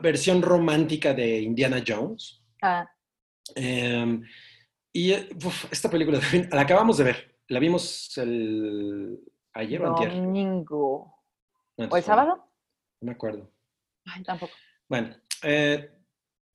[0.00, 2.42] versión romántica de Indiana Jones.
[2.62, 2.88] Ah,
[3.56, 4.20] Eh,
[4.94, 9.18] y eh, uf, esta película también, la acabamos de ver, la vimos el,
[9.54, 10.14] ayer o antier.
[10.14, 11.14] domingo.
[11.76, 12.36] No, ¿O el sábado?
[13.00, 13.50] No me acuerdo.
[14.04, 14.52] Ay, tampoco.
[14.88, 15.90] Bueno, eh,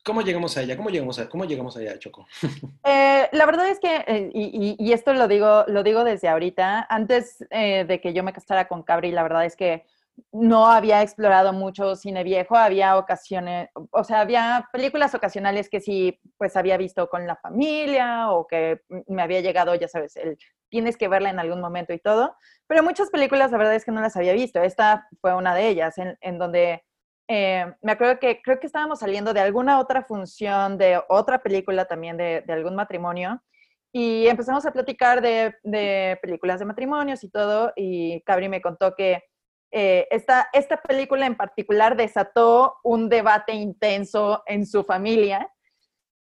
[0.08, 0.76] ¿cómo llegamos a ella?
[0.78, 2.26] ¿Cómo llegamos a, cómo llegamos allá, Choco?
[2.90, 6.30] Eh, la verdad es que, eh, y, y- y esto lo digo, lo digo desde
[6.30, 9.84] ahorita, antes eh, de que yo me casara con Cabri, la verdad es que
[10.32, 16.18] no había explorado mucho cine viejo, había ocasiones, o sea, había películas ocasionales que sí,
[16.38, 20.38] pues había visto con la familia o que me había llegado, ya sabes, el
[20.70, 22.36] tienes que verla en algún momento y todo,
[22.68, 24.62] pero muchas películas la verdad es que no las había visto.
[24.62, 26.84] Esta fue una de ellas, en, en donde
[27.28, 31.86] eh, me acuerdo que creo que estábamos saliendo de alguna otra función, de otra película
[31.86, 33.42] también de, algún matrimonio,
[33.92, 39.24] y empezamos a platicar de, películas de matrimonios y todo, y Cabri me contó que
[39.72, 45.52] eh, esta, esta película en particular desató un debate intenso en su familia.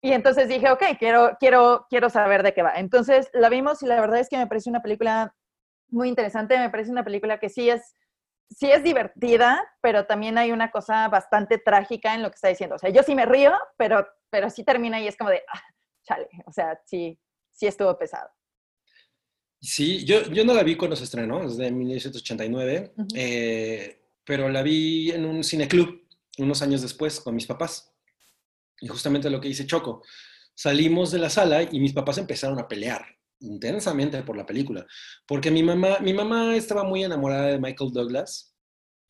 [0.01, 2.73] Y entonces dije, ok, quiero, quiero, quiero saber de qué va.
[2.75, 5.33] Entonces la vimos y la verdad es que me parece una película
[5.89, 7.95] muy interesante, me parece una película que sí es
[8.55, 12.75] sí es divertida, pero también hay una cosa bastante trágica en lo que está diciendo.
[12.75, 15.61] O sea, yo sí me río, pero, pero sí termina y es como de, ah,
[16.03, 17.19] chale, o sea, sí,
[17.51, 18.29] sí estuvo pesado.
[19.59, 24.61] Sí, yo, yo no la vi cuando se estrenó, es de 1989, eh, pero la
[24.61, 26.03] vi en un cineclub
[26.37, 27.93] unos años después con mis papás.
[28.81, 30.03] Y justamente lo que dice Choco,
[30.53, 33.05] salimos de la sala y mis papás empezaron a pelear
[33.43, 34.85] intensamente por la película,
[35.27, 38.55] porque mi mamá, mi mamá estaba muy enamorada de Michael Douglas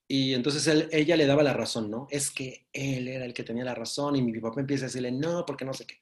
[0.08, 2.08] y entonces él, ella le daba la razón, ¿no?
[2.10, 5.12] Es que él era el que tenía la razón y mi papá empieza a decirle,
[5.12, 5.96] no, porque no sé qué.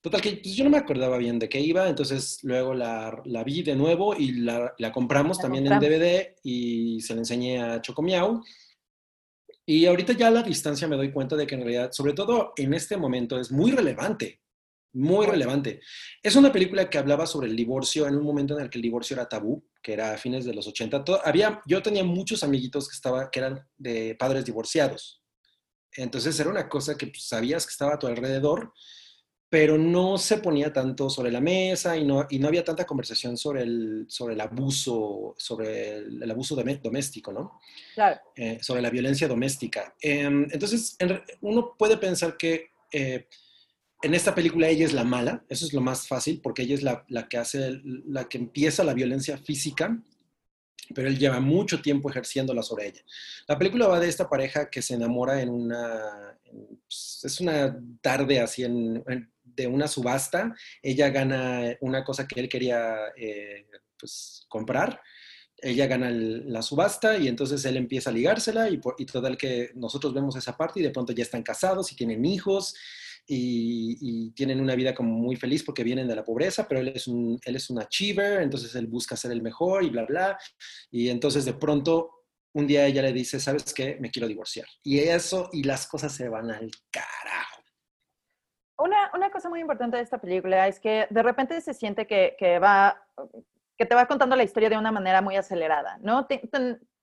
[0.00, 3.44] Total, que pues, yo no me acordaba bien de qué iba, entonces luego la, la
[3.44, 7.80] vi de nuevo y la, la compramos también en DVD y se la enseñé a
[7.80, 8.42] Chocomiao.
[9.64, 12.52] Y ahorita ya a la distancia me doy cuenta de que en realidad, sobre todo
[12.56, 14.41] en este momento, es muy relevante
[14.92, 15.80] muy relevante.
[16.22, 18.82] Es una película que hablaba sobre el divorcio en un momento en el que el
[18.82, 21.04] divorcio era tabú, que era a fines de los 80.
[21.24, 25.22] había, yo tenía muchos amiguitos que, estaba, que eran de padres divorciados.
[25.94, 28.72] Entonces era una cosa que pues, sabías que estaba a tu alrededor,
[29.48, 33.36] pero no se ponía tanto sobre la mesa y no, y no había tanta conversación
[33.36, 37.60] sobre el, sobre el abuso, sobre el, abuso doméstico, ¿no?
[37.94, 38.18] Claro.
[38.34, 39.94] Eh, sobre la violencia doméstica.
[40.00, 40.96] Em, entonces,
[41.40, 42.70] uno puede pensar que...
[42.90, 43.26] Eh,
[44.02, 46.82] en esta película ella es la mala, eso es lo más fácil, porque ella es
[46.82, 49.96] la, que hace, la que empieza la violencia física,
[50.94, 53.00] pero él lleva mucho tiempo ejerciéndola sobre ella.
[53.46, 56.36] La película va de esta pareja que se enamora en una,
[56.84, 58.64] pues, es una tarde así
[59.44, 63.66] de una subasta, ella gana una cosa que él quería eh,
[63.98, 65.00] pues, comprar,
[65.58, 70.12] ella gana la subasta y entonces él empieza a ligársela y, y total que nosotros
[70.12, 72.74] vemos esa parte y de pronto ya están casados y tienen hijos
[73.26, 77.06] y, tienen una vida como muy feliz porque vienen de la pobreza, pero él es,
[77.06, 80.38] un, él es un achiever, entonces él busca ser el mejor y bla, bla.
[80.90, 82.22] Y entonces de pronto
[82.54, 83.96] un día ella le dice, ¿sabes qué?
[84.00, 84.66] Me quiero divorciar.
[84.82, 87.62] Y eso, y las cosas se van al carajo.
[88.78, 92.34] Una, una cosa muy importante de esta película es que de repente se siente que,
[92.38, 93.00] que va,
[93.78, 96.26] que te va contando la historia de una manera muy acelerada, ¿no?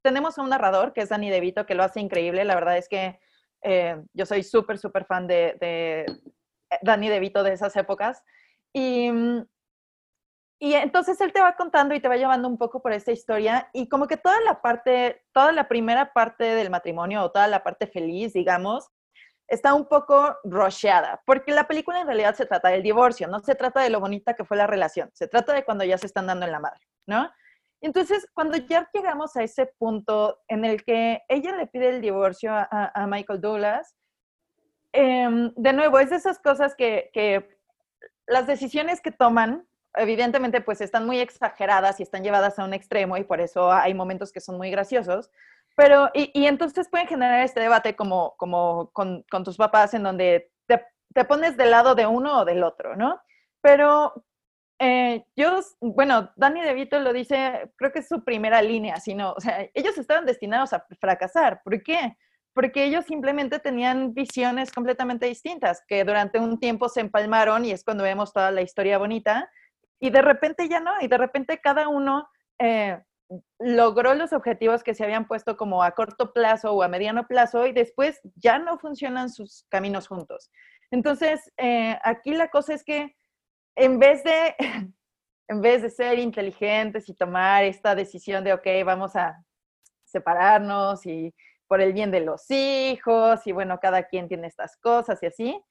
[0.02, 2.46] tenemos a un narrador que es Danny DeVito que lo hace increíble.
[2.46, 3.20] La verdad es que
[3.62, 6.06] eh, yo soy súper, súper fan de, de
[6.82, 8.24] Danny DeVito de esas épocas.
[8.74, 9.10] Y,
[10.60, 13.70] y entonces él te va contando y te va llevando un poco por esta historia
[13.74, 17.64] y como que toda la parte, toda la primera parte del matrimonio o toda la
[17.64, 18.90] parte feliz, digamos,
[19.48, 23.56] está un poco rusheada, porque la película en realidad se trata del divorcio, no se
[23.56, 26.28] trata de lo bonita que fue la relación, se trata de cuando ya se están
[26.28, 27.32] dando en la madre, ¿no?
[27.82, 32.52] Entonces, cuando ya llegamos a ese punto en el que ella le pide el divorcio
[32.54, 33.96] a, Michael Douglas,
[34.92, 37.58] em, de nuevo, es de esas cosas que, que,
[38.28, 43.18] las decisiones que toman, evidentemente, pues están muy exageradas y están llevadas a un extremo
[43.18, 45.32] y por eso hay momentos que son muy graciosos.
[45.76, 50.04] Pero, y, y entonces pueden generar este debate como, como con, con tus papás en
[50.04, 53.22] donde te, te pones del lado de uno o del otro, ¿no?
[53.62, 54.26] Pero
[54.80, 59.42] eh, yo, bueno, Danny DeVito lo dice, creo que es su primera línea, sino, o
[59.42, 61.62] sea, ellos estaban destinados a fracasar.
[61.64, 62.18] ¿Por qué?
[62.54, 67.84] Porque ellos simplemente tenían visiones completamente distintas, que durante un tiempo se empalmaron y es
[67.84, 69.52] cuando vemos toda la historia bonita,
[70.00, 73.02] y de repente ya no, y de repente cada uno eh,
[73.60, 77.68] logró los objetivos que se habían puesto como a corto plazo o a mediano plazo
[77.68, 80.50] y después ya no funcionan sus caminos juntos.
[80.90, 83.16] Entonces, eh, aquí la cosa es que
[83.80, 84.56] en vez de,
[85.48, 89.44] en vez de ser inteligentes y tomar esta decisión de, ok, vamos a
[90.06, 91.34] separarnos y
[91.68, 95.64] por el bien de los hijos y bueno, cada quien tiene estas cosas y así,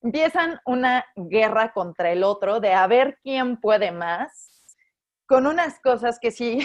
[0.00, 4.76] empiezan una guerra contra el otro de a ver quién puede más,
[5.26, 6.58] con unas cosas que sí,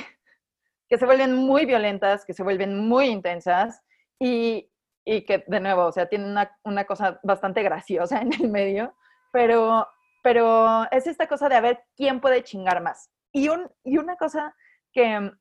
[0.89, 3.81] que se vuelven muy violentas, que se vuelven muy intensas
[4.19, 4.71] y,
[5.05, 8.95] y que de nuevo, o sea, tienen una, una cosa bastante graciosa en el medio,
[9.31, 9.86] pero
[10.27, 13.09] pero es esta cosa de a ver quién puede chingar más.
[13.31, 14.53] Y, un, y una cosa
[14.91, 15.31] que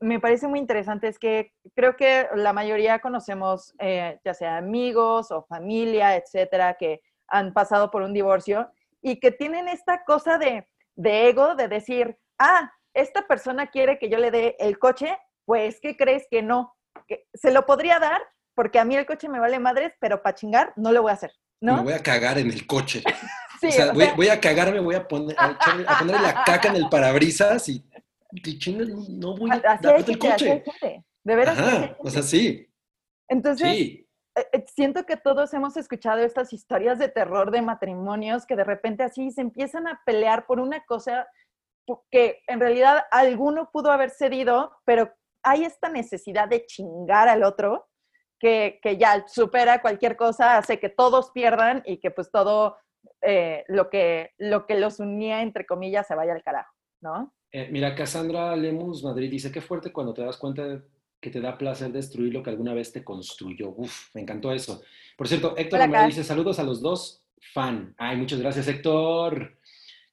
[0.00, 5.30] me parece muy interesante es que creo que la mayoría conocemos, eh, ya sea amigos
[5.30, 8.68] o familia, etcétera, que han pasado por un divorcio
[9.00, 14.08] y que tienen esta cosa de, de ego, de decir, ah, esta persona quiere que
[14.08, 16.74] yo le dé el coche, pues, ¿qué crees que no?
[17.06, 18.20] Que se lo podría dar,
[18.56, 21.14] porque a mí el coche me vale madres, pero para chingar no lo voy a
[21.14, 21.76] hacer, ¿no?
[21.76, 23.04] Me voy a cagar en el coche.
[23.62, 27.84] o sea, voy, a cagarme, voy a poner, a, la caca en el parabrisas y,
[28.32, 28.58] y
[29.08, 30.64] no voy a dar el coche.
[31.24, 31.58] De veras.
[31.58, 32.68] Ajá, o sea, sí.
[33.28, 34.08] Entonces, sí.
[34.34, 38.64] Eh, eh, siento que todos hemos escuchado estas historias de terror de matrimonios que de
[38.64, 41.28] repente así se empiezan a pelear por una cosa
[42.10, 47.88] que en realidad alguno pudo haber cedido, pero hay esta necesidad de chingar al otro
[48.38, 52.78] que, que ya supera cualquier cosa, hace que todos pierdan y que pues todo
[53.20, 57.34] eh, lo, que, lo que los unía, entre comillas, se vaya al carajo, ¿no?
[57.70, 60.80] mira, Cassandra Lemus Madrid dice, qué fuerte cuando te das cuenta de
[61.22, 63.74] que te da placer destruir lo que alguna vez te construyó.
[63.76, 64.82] Uf, me encantó eso.
[65.16, 67.22] Por cierto, Héctor Romero dice saludos a los dos,
[67.54, 67.94] fan.
[67.96, 69.56] Ay, muchas gracias, Héctor.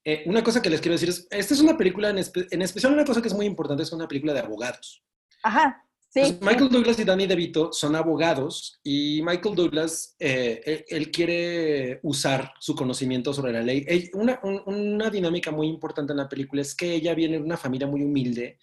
[0.05, 3.05] Eh, una cosa que les quiero decir es, esta es una película, en, especial una
[3.05, 5.03] cosa que es muy importante, es una película de abogados.
[5.41, 6.37] Ajá, sí.
[6.41, 12.75] Michael Douglas y Danny DeVito son abogados y Michael Douglas, eh, él, quiere usar su
[12.75, 14.09] conocimiento sobre la ley.
[14.13, 17.87] Una, una dinámica muy importante en la película es que ella viene de una familia
[17.87, 18.59] muy humilde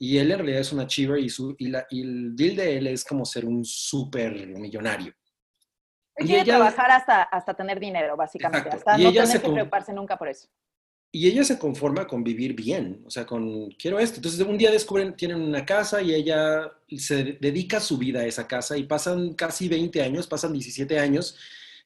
[0.00, 2.78] y él en realidad es un achiever y, su, y, la, y el deal de
[2.78, 5.12] él es como ser un súper millonario.
[6.14, 10.28] Él quiere trabajar hasta, hasta tener dinero, básicamente, hasta no tener que preocuparse nunca por
[10.28, 10.48] eso.
[11.10, 14.16] Y ella se conforma con vivir bien, o sea, con quiero esto.
[14.16, 18.46] Entonces, un día descubren, tienen una casa y ella se dedica su vida a esa
[18.46, 21.36] casa y pasan casi 20 años, pasan 17 años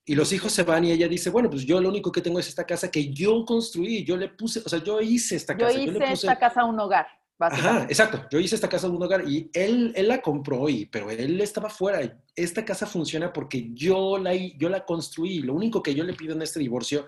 [0.04, 2.40] y los hijos se van y ella dice, bueno, pues yo lo único que tengo
[2.40, 5.72] es esta casa que yo construí, yo le puse, o sea, yo hice esta casa.
[5.72, 7.06] Yo hice esta casa un hogar.
[7.38, 8.24] Ajá, exacto.
[8.30, 11.70] Yo hice esta casa un hogar y él, él la compró, y, pero él estaba
[11.70, 12.20] fuera.
[12.36, 15.40] Esta casa funciona porque yo la, yo la construí.
[15.40, 17.06] Lo único que yo le pido en este divorcio,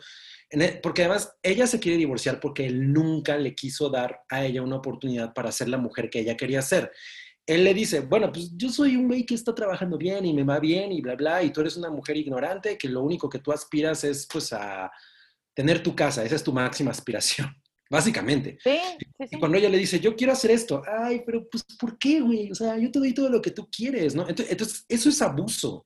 [0.83, 4.77] porque además ella se quiere divorciar porque él nunca le quiso dar a ella una
[4.77, 6.93] oportunidad para ser la mujer que ella quería ser.
[7.47, 10.45] Él le dice, bueno, pues yo soy un güey que está trabajando bien y me
[10.45, 13.39] va bien y bla, bla, y tú eres una mujer ignorante que lo único que
[13.39, 14.91] tú aspiras es pues a
[15.55, 17.55] tener tu casa, esa es tu máxima aspiración
[17.91, 18.59] básicamente.
[18.63, 18.79] Sí,
[19.19, 22.21] sí, Y cuando ella le dice, yo quiero hacer esto, ay, pero pues, ¿por qué,
[22.21, 22.51] güey?
[22.51, 24.27] O sea, yo te doy todo lo que tú quieres, ¿no?
[24.29, 25.85] Entonces, eso es abuso.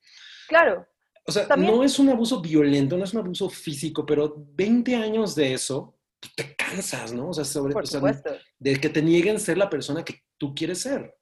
[0.49, 0.87] Claro.
[1.29, 5.35] O sea, no es un abuso violento, no es un abuso físico, pero 20 años
[5.35, 7.29] de eso, pues, te cansas, ¿no?
[7.29, 8.31] O sea, sobre, Por supuesto.
[8.59, 11.15] de que te nieguen ser la persona que tú quieres ser.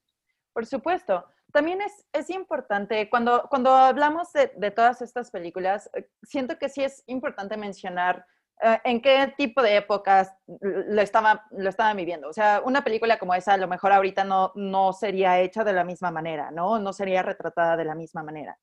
[0.53, 1.25] Por supuesto.
[1.53, 6.69] También es, es importante, cuando, cuando hablamos de, de todas estas películas, eh, siento que
[6.69, 8.27] sí es importante mencionar
[8.63, 12.29] eh, en qué tipo de épocas lo estaba, lo estaba viviendo.
[12.29, 15.73] O sea, una película como esa a lo mejor ahorita no, no sería hecha de
[15.73, 16.79] la misma manera, ¿no?
[16.79, 18.57] No sería retratada de la misma manera.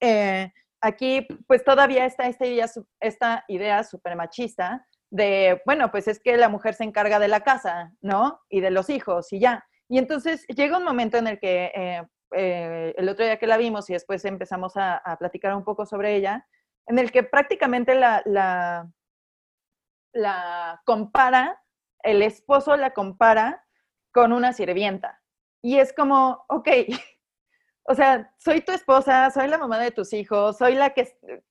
[0.00, 2.66] Eh, aquí, pues todavía está esta idea,
[3.00, 3.44] esta
[3.84, 8.40] súper machista de, bueno, pues es que la mujer se encarga de la casa, ¿no?
[8.48, 9.66] Y de los hijos y ya.
[9.88, 11.72] Y entonces llega un momento en el que
[12.32, 16.14] eh, el otro día que la vimos y después empezamos a, platicar un poco sobre
[16.14, 16.46] ella,
[16.86, 18.22] en el que prácticamente la,
[20.12, 21.62] la compara,
[22.02, 23.64] el esposo la compara
[24.12, 25.22] con una sirvienta.
[25.62, 26.68] Y es como, ok,
[27.90, 31.08] o sea, soy tu esposa, soy la mamá de tus hijos, soy la que...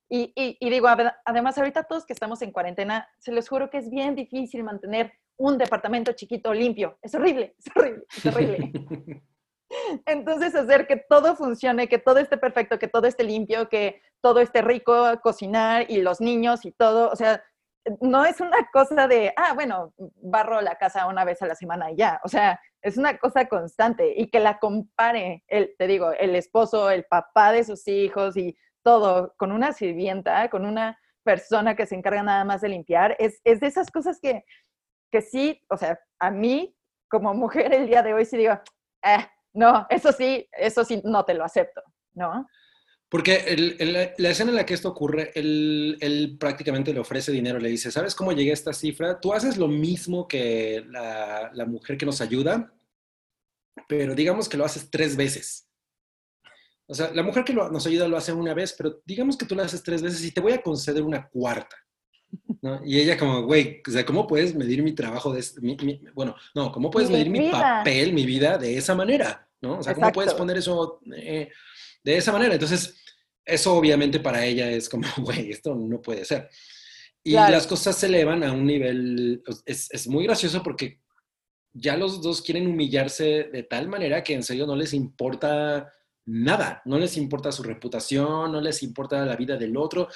[0.07, 0.87] Y, y, digo,
[1.25, 5.11] además ahorita todos que estamos en cuarentena, se les juro que es bien difícil mantener
[5.35, 6.99] un departamento chiquito limpio.
[7.01, 8.71] Es horrible, es horrible, es horrible.
[10.05, 14.39] Entonces, hacer que todo funcione, que todo esté perfecto, que todo esté limpio, que todo
[14.39, 17.43] esté rico, cocinar y los niños y todo, o sea,
[18.01, 21.91] no es una cosa de, ah, bueno, barro la casa una vez a la semana
[21.91, 22.19] y ya.
[22.23, 26.89] O sea, es una cosa constante y que la compare, el, te digo, el esposo,
[26.89, 31.95] el papá de sus hijos y todo con una sirvienta, con una persona que se
[31.95, 34.45] encarga nada más de limpiar, es, es de esas cosas que,
[35.11, 36.75] que sí, o sea, a mí
[37.09, 38.53] como mujer el día de hoy sí digo,
[39.03, 41.81] eh, no, eso sí, eso sí no te lo acepto,
[42.13, 42.47] ¿no?
[43.09, 47.89] Porque la escena en la que esto ocurre, él, prácticamente le ofrece dinero, le dice,
[47.89, 49.19] ¿sabes cómo llegué a esta cifra?
[49.21, 52.73] Tú haces lo mismo que la, mujer que nos ayuda,
[53.87, 55.69] pero digamos que lo haces tres veces.
[56.85, 59.55] O sea, la mujer que nos ayuda lo hace una vez, pero digamos que tú
[59.55, 61.77] lo haces tres veces y te voy a conceder una cuarta.
[62.83, 65.45] Y ella como, güey, o sea, ¿cómo puedes medir mi trabajo de
[66.13, 69.47] bueno, no, ¿cómo puedes medir mi papel, mi vida de esa manera?
[69.61, 69.79] ¿No?
[69.79, 70.99] O sea, ¿cómo puedes poner eso?
[71.15, 71.49] Eh,
[72.07, 72.53] de esa manera.
[72.53, 72.95] Entonces,
[73.45, 76.49] eso obviamente para ella es como, güey, esto no puede ser.
[77.23, 81.01] Y las cosas se elevan a un nivel, es, es, muy gracioso porque
[81.73, 85.91] ya los dos quieren humillarse de tal manera que en serio no les importa
[86.27, 90.09] nada, no les importa su reputación, no les importa la vida del otro.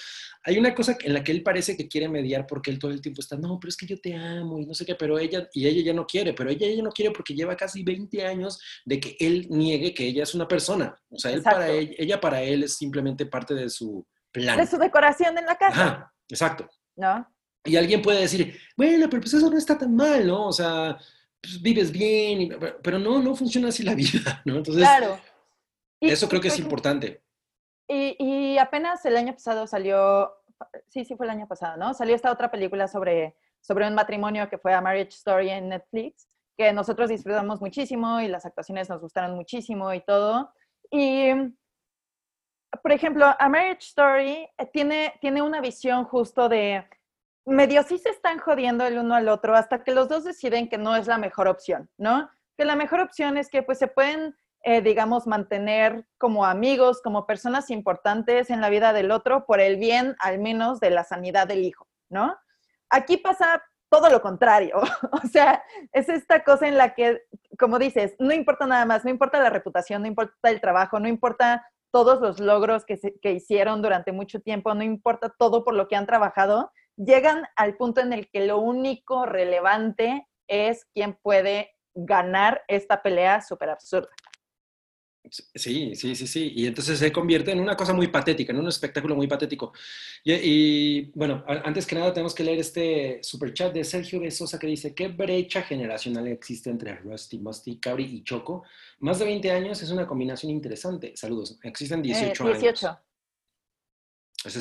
[0.43, 3.01] Hay una cosa en la que él parece que quiere mediar porque él todo el
[3.01, 5.47] tiempo está, no, pero es que yo te amo y no sé qué, pero ella,
[5.53, 8.59] y ella ya no quiere, pero ella, ella no quiere porque lleva casi 20 años
[8.84, 10.93] de que él niegue que ella es una persona.
[11.09, 14.57] O sea, él para ella, ella, para él es simplemente parte de su plan.
[14.57, 15.82] De su decoración en la casa.
[15.82, 16.70] Ajá, exacto.
[16.97, 17.26] ¿No?
[17.64, 20.47] Y alguien puede decir, bueno, pero pues eso no está tan mal, ¿no?
[20.47, 20.97] O sea,
[21.39, 24.57] pues vives bien, pero no, no funciona así la vida, ¿no?
[24.57, 25.18] Entonces, claro
[26.10, 27.24] eso creo que es importante.
[27.88, 30.34] Y, apenas el año pasado salió,
[30.88, 31.93] sí, sí fue el año pasado, ¿no?
[31.93, 36.30] Salió esta otra película sobre, sobre un matrimonio que fue A Marriage Story en Netflix,
[36.58, 40.54] que nosotros disfrutamos muchísimo y las actuaciones nos gustaron muchísimo y todo.
[40.89, 41.32] Y,
[42.82, 46.86] por ejemplo, A Marriage Story eh, tiene, tiene una visión justo de
[47.45, 50.78] medio sí se están jodiendo el uno al otro hasta que los dos deciden que
[50.78, 52.30] no es la mejor opción, ¿no?
[52.58, 57.26] Que la mejor opción es que pues se pueden eh, digamos, mantener como amigos, como
[57.26, 61.47] personas importantes en la vida del otro por el bien, al menos, de la sanidad
[61.47, 62.38] del hijo, ¿no?
[62.89, 64.80] Aquí pasa todo lo contrario.
[65.12, 67.22] o sea, es esta cosa en la que,
[67.57, 71.07] como dices, no importa nada más, no importa la reputación, no importa el trabajo, no
[71.07, 75.88] importa todos los logros que, que hicieron durante mucho tiempo, no importa todo por lo
[75.88, 81.72] que han trabajado, llegan al punto en el que lo único relevante es quién puede
[81.93, 84.09] ganar esta pelea súper absurda.
[85.30, 86.51] Sí, sí, sí, sí.
[86.55, 89.72] Y entonces se convierte en una cosa muy patética, en un espectáculo muy patético.
[90.24, 94.57] Y, bueno, antes que nada tenemos que leer este super chat de Sergio de Sosa
[94.57, 98.63] que dice, ¿qué brecha generacional existe entre Rusty, Musty, Cabri y Choco?
[98.99, 101.13] Más de 20 años es una combinación interesante.
[101.15, 101.57] Saludos.
[101.63, 102.88] Existen 18, eh, 18.
[102.88, 102.99] años.
[104.43, 104.57] Es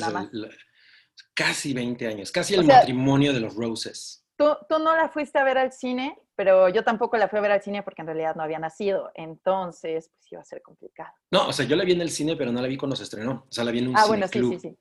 [1.33, 4.20] casi 20 años, casi el matrimonio de los Roses.
[4.43, 6.17] ¿Tú, ¿Tú no la fuiste a ver al cine?
[6.41, 9.11] pero yo tampoco la fui a ver al cine porque en realidad no había nacido,
[9.13, 11.13] entonces pues iba a ser complicado.
[11.29, 13.03] No, o sea, yo la vi en el cine, pero no la vi cuando se
[13.03, 14.77] estrenó, o sea, la vi en un Ah, bueno, sí, sí, sí.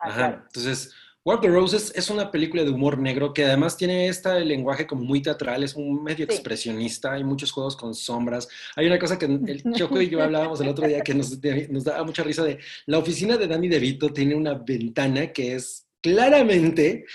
[0.00, 0.94] Ah, Ajá, entonces,
[1.24, 5.02] War the Roses es una película de humor negro que además tiene este lenguaje como
[5.02, 8.46] muy teatral, es un medio expresionista, hay muchos juegos con sombras.
[8.76, 11.38] Hay una cosa que el Choco y yo hablábamos el otro día que nos,
[11.70, 15.86] nos daba mucha risa de la oficina de Danny DeVito tiene una ventana que es
[16.02, 17.06] claramente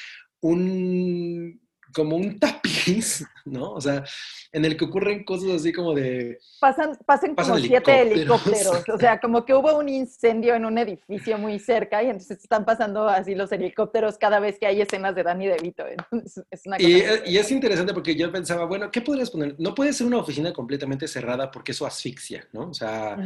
[0.42, 1.63] un
[1.94, 3.74] como un tapiz, ¿no?
[3.74, 4.04] O sea,
[4.52, 6.40] en el que ocurren cosas así como de...
[6.60, 11.38] Pasan, pasan, como siete helicópteros, o sea, como que hubo un incendio en un edificio
[11.38, 15.24] muy cerca y entonces están pasando así los helicópteros cada vez que hay escenas de
[15.24, 15.86] Danny DeVito.
[15.88, 19.56] es una cosa y, y, es interesante porque yo pensaba, bueno, ¿qué podrías poner?
[19.60, 22.70] No puede ser una oficina completamente cerrada porque eso asfixia, ¿no?
[22.70, 23.18] O sea,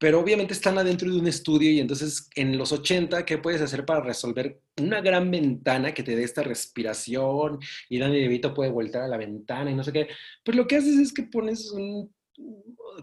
[0.00, 3.84] pero obviamente están adentro de un estudio y entonces en los 80, ¿qué puedes hacer
[3.84, 7.58] para resolver una gran ventana que te dé esta respiración
[7.90, 10.08] y Danny DeVito puede voltar a la ventana y no sé qué?
[10.42, 11.70] Pues lo que haces es que pones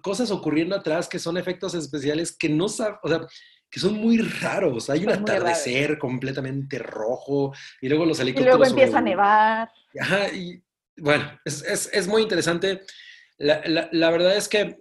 [0.01, 3.27] cosas ocurriendo atrás que son efectos especiales que no sabes, o sea,
[3.69, 4.89] que son muy raros.
[4.89, 8.55] Hay un atardecer completamente rojo y luego los helicópteros.
[8.55, 9.69] Y luego empieza a nevar.
[10.01, 10.63] Ajá, y
[10.97, 12.81] bueno, es, es, es muy interesante.
[13.37, 14.79] La, la, la verdad es que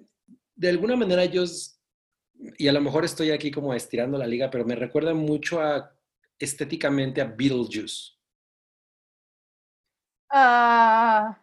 [0.55, 1.76] de alguna manera ellos
[2.59, 5.93] y a lo mejor estoy aquí como estirando la liga, pero me recuerda mucho a
[6.39, 8.12] estéticamente a Beetlejuice.
[10.28, 11.39] Ah,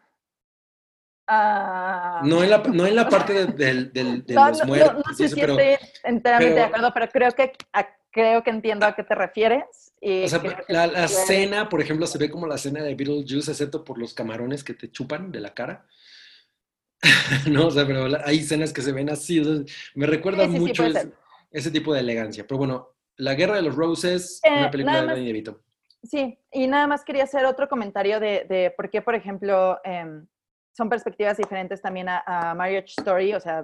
[1.27, 2.21] ah.
[2.23, 5.03] no, en la, no en la parte de, los muertos.
[5.07, 7.53] No, sé si estoy enteramente de acuerdo, pero creo que,
[8.11, 9.93] creo que entiendo a qué te refieres.
[10.01, 13.83] o sea, la, la escena, por ejemplo, se ve como la escena de Beetlejuice, excepto
[13.83, 15.85] por los camarones que te chupan de la cara.
[17.49, 19.41] no, o sea, pero hay escenas que se ven así,
[19.95, 20.85] me recuerda mucho
[21.51, 22.45] ese, tipo de elegancia.
[22.47, 25.61] Pero bueno, La Guerra de los Roses, una eh, película de Danny DeVito.
[26.03, 30.25] Sí, y nada más quería hacer otro comentario de, por qué, por ejemplo, em,
[30.73, 33.63] son perspectivas diferentes también a, Marriage Story, o sea,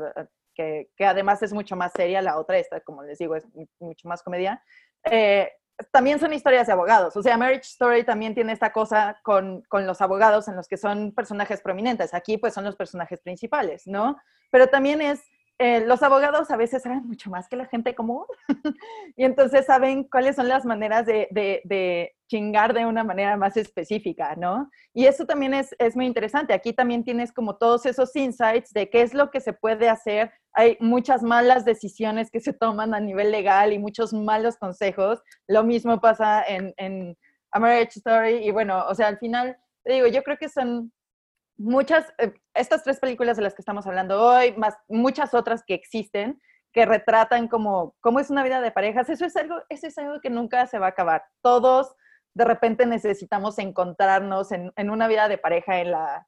[0.54, 3.46] que, que, además es mucho más seria, la otra, esta, como les digo, es
[3.80, 4.64] mucho más comedia.
[5.10, 5.50] Eh,
[5.92, 7.16] también son historias de abogados.
[7.16, 10.78] O sea, Marriage Story también tiene esta cosa con, con, los abogados en los que
[10.78, 12.14] son personajes prominentes.
[12.14, 14.18] Aquí pues son los personajes principales, ¿no?
[14.52, 15.22] Pero también es
[15.62, 18.24] eh, los abogados a veces saben mucho más que la gente común
[19.18, 24.36] y entonces saben cuáles son las maneras de, de, chingar de una manera más específica,
[24.38, 24.70] ¿no?
[24.94, 26.54] Y eso también es, es, muy interesante.
[26.54, 30.32] Aquí también tienes como todos esos insights de qué es lo que se puede hacer.
[30.54, 35.22] Hay muchas malas decisiones que se toman a nivel legal y muchos malos consejos.
[35.48, 37.18] Lo mismo pasa en, en
[37.52, 40.94] A Marriage Story y bueno, o sea, al final, te digo, yo creo que son
[41.60, 45.74] muchas, eh, estas tres películas de las que estamos hablando hoy, más muchas otras que
[45.74, 46.42] existen,
[46.72, 50.22] que retratan como cómo es una vida de parejas, eso es algo, eso es algo
[50.22, 51.24] que nunca se va a acabar.
[51.42, 51.94] Todos
[52.34, 56.28] de repente necesitamos encontrarnos en, en una vida de pareja en la,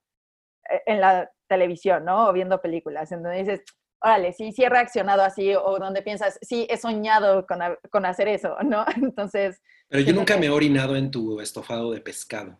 [0.85, 2.27] en la televisión, ¿no?
[2.27, 3.11] O viendo películas.
[3.11, 3.61] Entonces dices,
[4.01, 7.59] órale, sí, sí he reaccionado así, o donde piensas, sí, he soñado con,
[7.89, 8.83] con hacer eso, ¿no?
[8.97, 9.61] Entonces...
[9.87, 12.57] Pero yo nunca me he orinado en tu estofado de pescado.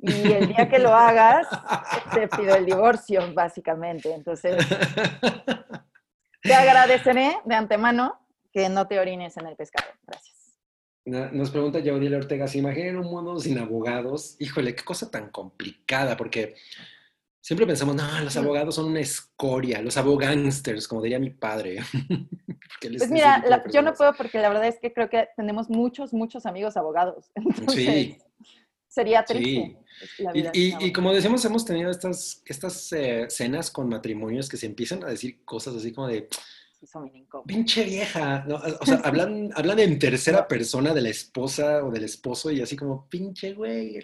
[0.00, 1.46] Y el día que lo hagas,
[2.14, 4.12] te pido el divorcio, básicamente.
[4.12, 4.56] Entonces,
[6.42, 8.20] te agradeceré de antemano
[8.52, 9.90] que no te orines en el pescado.
[10.06, 10.38] Gracias.
[11.04, 14.36] Nos pregunta Yaudiel Ortega, ¿se imaginan un mundo sin abogados?
[14.40, 16.54] Híjole, qué cosa tan complicada, porque
[17.40, 21.78] siempre pensamos, no, los abogados son una escoria, los abogánsters, como diría mi padre.
[22.80, 23.42] pues mira,
[23.72, 27.30] yo no puedo porque la verdad es que creo que tenemos muchos, muchos amigos abogados.
[27.68, 28.18] sí.
[28.88, 29.76] Sería triste.
[30.52, 35.08] y, como decíamos, hemos tenido estas, estas eh, cenas con matrimonios que se empiezan a
[35.08, 36.28] decir cosas así como de,
[37.44, 38.46] Pinche vieja,
[38.80, 42.76] o sea, hablan, hablan en tercera persona de la esposa o del esposo y así
[42.76, 43.98] como, pinche güey,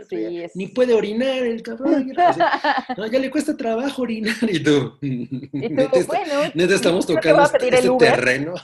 [0.55, 2.13] ni puede orinar el cabrón.
[2.97, 4.99] no, ya le cuesta trabajo orinar y tú.
[5.01, 8.55] Y tú, bueno, estamos tocando este, este terreno.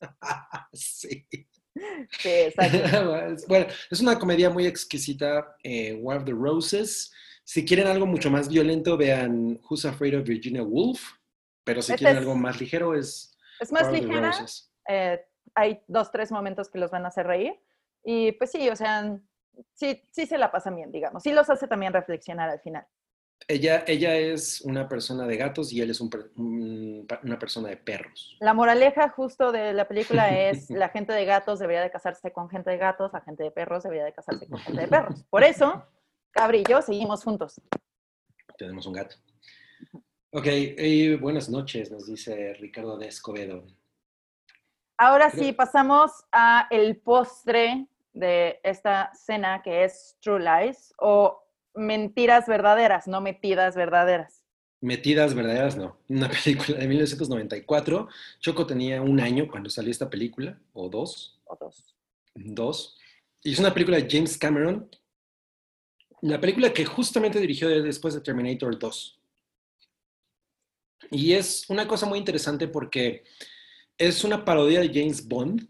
[0.74, 1.26] sí.
[2.10, 2.78] Sí, exacto.
[3.48, 7.12] bueno, es una comedia muy exquisita, eh, War of the Roses.
[7.44, 11.02] Si quieren algo mucho más violento, vean Who's Afraid of Virginia Woolf.
[11.64, 14.32] Pero si este quieren algo más ligero, es es más ligera.
[14.88, 15.20] Eh,
[15.54, 17.60] hay dos, tres momentos que los van a hacer reír.
[18.02, 19.18] Y pues sí, o sea,
[19.74, 21.22] sí, sí se la pasan bien, digamos.
[21.22, 22.86] Sí los hace también reflexionar al final.
[23.48, 28.36] Ella, ella es una persona de gatos y él es una persona de perros.
[28.40, 32.48] La moraleja justo de la película es la gente de gatos debería de casarse con
[32.48, 35.24] gente de gatos, la gente de perros debería de casarse con gente de perros.
[35.30, 35.84] Por eso,
[36.30, 37.60] Cabri y yo seguimos juntos.
[38.56, 39.16] Tenemos un gato.
[40.32, 43.64] Ok, y buenas noches, nos dice Ricardo de Escobedo.
[44.96, 51.42] Ahora sí, pasamos a el postre de esta cena que es True Lies o
[51.74, 54.42] Mentiras Verdaderas, no Metidas Verdaderas.
[54.80, 55.98] Metidas Verdaderas, no.
[56.08, 58.08] Una película de 1994.
[58.40, 61.40] Choco tenía un año cuando salió esta película, o dos.
[61.44, 61.94] O dos.
[62.34, 62.98] Dos.
[63.42, 64.88] Y es una película de James Cameron.
[66.22, 69.20] La película que justamente dirigió después de Terminator 2.
[71.12, 73.24] Y es una cosa muy interesante porque
[73.96, 75.66] es una parodia de James Bond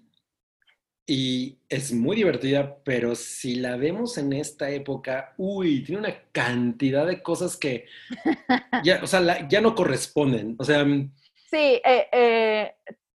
[1.11, 7.05] y es muy divertida, pero si la vemos en esta época, uy, tiene una cantidad
[7.05, 7.87] de cosas que
[8.85, 10.55] ya, o sea, ya no corresponden.
[10.61, 10.85] O sea...
[10.85, 11.13] Mm,
[11.51, 12.75] sí, eh, eh,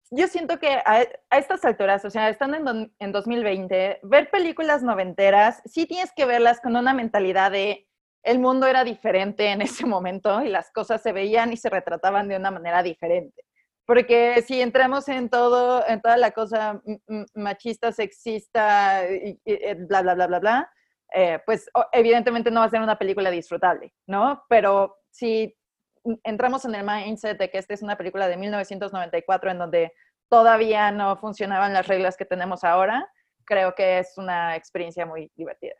[0.09, 1.05] yo siento que a,
[1.37, 6.61] estas alturas, o sea, estando en, en 2020, ver películas noventeras, sí tienes que verlas
[6.61, 7.87] con una mentalidad de
[8.23, 12.27] el mundo era diferente en ese momento y las cosas se veían y se retrataban
[12.27, 13.45] de una manera diferente.
[13.85, 16.81] Porque si entramos en todo, en toda la cosa
[17.33, 20.71] machista, sexista, eh, bla, bla, bla, bla, bla,
[21.13, 24.43] eh, pues evidentemente no va a ser una película disfrutable, ¿no?
[24.49, 25.55] Pero si
[26.23, 29.93] entramos en el mindset de que esta es una película de 1994 en donde
[30.29, 33.07] todavía no funcionaban las reglas que tenemos ahora,
[33.45, 35.75] creo que es una experiencia muy divertida.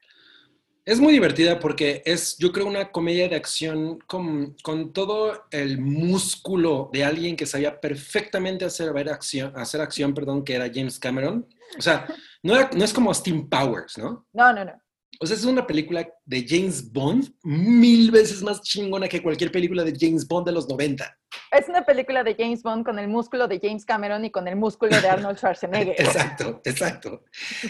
[0.86, 4.56] Es muy divertida porque es, yo creo, una comedia de acción con,
[4.92, 10.56] todo el músculo de alguien que sabía perfectamente hacer, ver acción, hacer acción, perdón, que
[10.56, 11.48] era James Cameron.
[11.78, 12.06] O sea,
[12.42, 14.28] no, no es como Steam Powers, ¿no?
[14.34, 14.74] No, no, no.
[15.22, 19.86] O sea, es una película de James Bond mil veces más chingona que cualquier película
[19.86, 21.18] de James Bond de los 90.
[21.52, 24.58] Es una película de James Bond con el músculo de James Cameron y con el
[24.58, 25.96] músculo de Arnold Schwarzenegger.
[25.98, 27.24] exacto, exacto.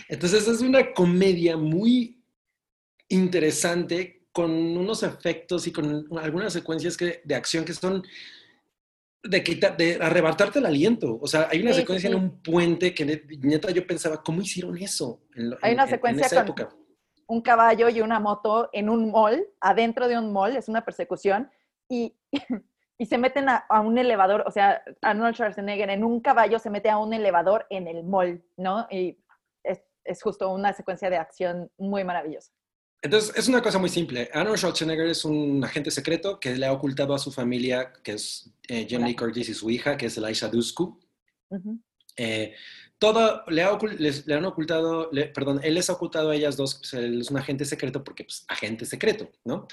[0.10, 2.23] Entonces es una comedia muy
[3.14, 8.04] interesante con unos efectos y con algunas secuencias que, de acción que son
[9.24, 11.18] de, quitar, de arrebatarte el aliento.
[11.22, 13.06] O sea, hay una secuencia en un puente que
[13.42, 15.22] neta yo pensaba, ¿cómo hicieron eso?
[15.62, 16.70] hay una secuencia con época?
[17.28, 21.50] un caballo y una moto en un mall, adentro de un mall, es una persecución,
[21.90, 22.16] y,
[22.98, 26.90] y se meten a, un elevador, o sea, Arnold Schwarzenegger en un caballo se mete
[26.90, 28.88] a un elevador en el mall, ¿no?
[28.90, 29.18] Y
[29.64, 32.52] es, es justo una secuencia de acción muy maravillosa.
[33.04, 34.30] Entonces, es una cosa muy simple.
[34.34, 38.50] Arnold Schwarzenegger es un agente secreto que le ha ocultado a su familia, que es
[38.70, 40.98] eh, Jamie Curtis y su hija, que es Elisha Dusku.
[42.16, 42.56] Eh,
[42.98, 43.66] todo le,
[44.26, 47.38] le, han ocultado, perdón, él les ha ocultado a ellas dos, pues, él es un
[47.38, 49.68] agente secreto porque, pues, agente secreto, ¿no?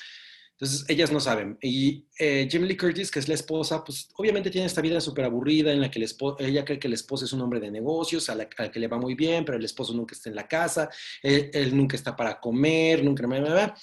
[0.61, 1.57] Entonces, ellas no saben.
[1.63, 5.25] Y eh, Jamie Lee Curtis, que es la esposa, pues obviamente tiene esta vida súper
[5.25, 6.05] aburrida en la que
[6.39, 8.99] ella cree que el esposo es un hombre de negocios, a la, que le va
[8.99, 10.91] muy bien, pero el esposo nunca está en la casa,
[11.23, 13.75] él, nunca está para comer, nunca...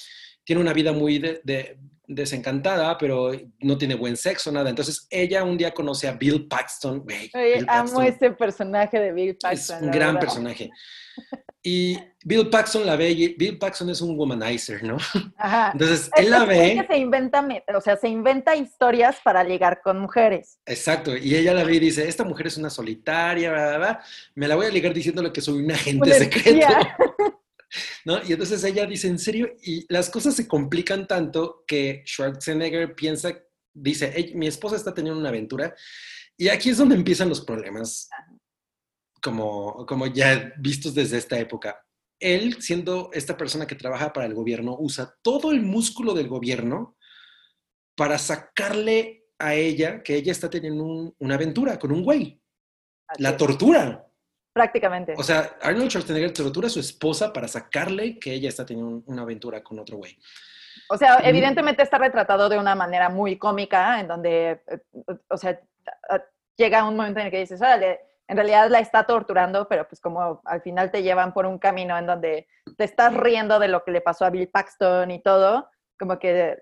[0.43, 1.19] Tiene una vida muy
[2.05, 4.69] desencantada, pero no tiene buen sexo, nada.
[4.69, 7.03] Entonces, ella un día conoce a Bill Paxton.
[7.67, 9.77] amo ese personaje de Bill Paxton.
[9.77, 10.69] Es un gran personaje.
[11.63, 14.97] Y Bill Paxton la ve y Bill Paxton es un womanizer, ¿no?
[15.37, 15.71] Ajá.
[15.73, 16.77] Entonces, él la Es ve.
[16.81, 17.45] que se inventa,
[17.75, 20.59] o sea, se inventa historias para ligar con mujeres.
[20.65, 24.03] Exacto, y ella la ve y dice, esta mujer es una solitaria, bla, bla, bla,
[24.35, 26.67] me la voy a ligar diciéndole que soy un agente Una secreto.
[28.05, 28.23] ¿no?
[28.23, 29.49] Y entonces ella dice, ¿en serio?
[29.61, 33.33] Y las cosas se complican tanto que Schwarzenegger piensa,
[33.73, 35.75] dice, "Ey, mi esposa está teniendo una aventura,
[36.37, 38.09] y aquí es donde empiezan los problemas,
[39.31, 41.83] como, como ya vistos desde esta época.
[42.19, 46.95] Él, siendo esta persona que trabaja para el gobierno, usa todo el músculo del gobierno
[47.95, 52.41] para sacarle a ella que ella está teniendo un- una aventura con un güey.
[53.07, 54.03] Así La tortura.
[54.53, 55.13] Prácticamente.
[55.17, 59.03] O sea, Arnold Schwarzenegger tortura a su esposa para sacarle que ella está teniendo un-
[59.07, 60.17] una aventura con otro güey.
[60.89, 61.25] O sea, Mm.
[61.25, 64.79] evidentemente está retratado de una manera muy cómica, en donde, eh,
[65.29, 65.59] o sea,
[66.09, 66.23] a-
[66.57, 70.01] llega un momento en el que dices, órale, en realidad la está torturando, pero pues
[70.01, 72.47] como al final te llevan por un camino en donde
[72.77, 75.69] te estás riendo de lo que le pasó a Bill Paxton y todo,
[75.99, 76.57] como que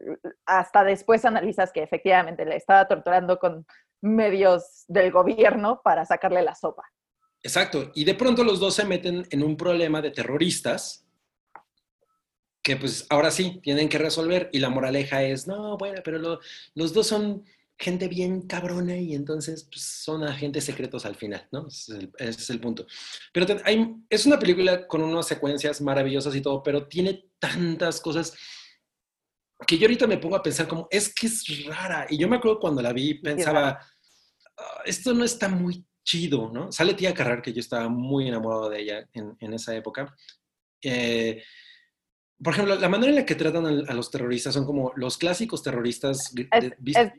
[0.46, 3.66] hasta después analizas que efectivamente le estaba torturando con
[4.02, 6.84] medios del gobierno para sacarle la sopa.
[7.42, 7.92] Exacto.
[7.96, 11.06] Y de pronto los dos se meten en un problema de terroristas
[12.64, 16.40] que pues ahora sí tienen que resolver y la moraleja es, no, bueno, pero lo-
[16.74, 17.44] los dos son
[17.78, 21.68] gente bien cabrona y entonces pues, son agentes secretos al final, ¿no?
[21.68, 22.86] Ese es el, ese es el punto.
[23.34, 28.00] Pero te- hay- es una película con unas secuencias maravillosas y todo, pero tiene tantas
[28.00, 28.34] cosas
[29.68, 32.08] que yo ahorita me pongo a pensar como, es que es rara.
[32.10, 33.80] Y yo me acuerdo cuando la vi, pensaba,
[34.58, 36.72] "Ah, esto no está muy chido, ¿no?
[36.72, 40.16] Sale Tía Carrar, que yo estaba muy enamorado de ella en, en esa época.
[40.82, 41.42] Eh,
[42.44, 45.18] por ejemplo, la manera en la que tratan a, a los terroristas son como los
[45.18, 47.12] clásicos terroristas Es- de- es-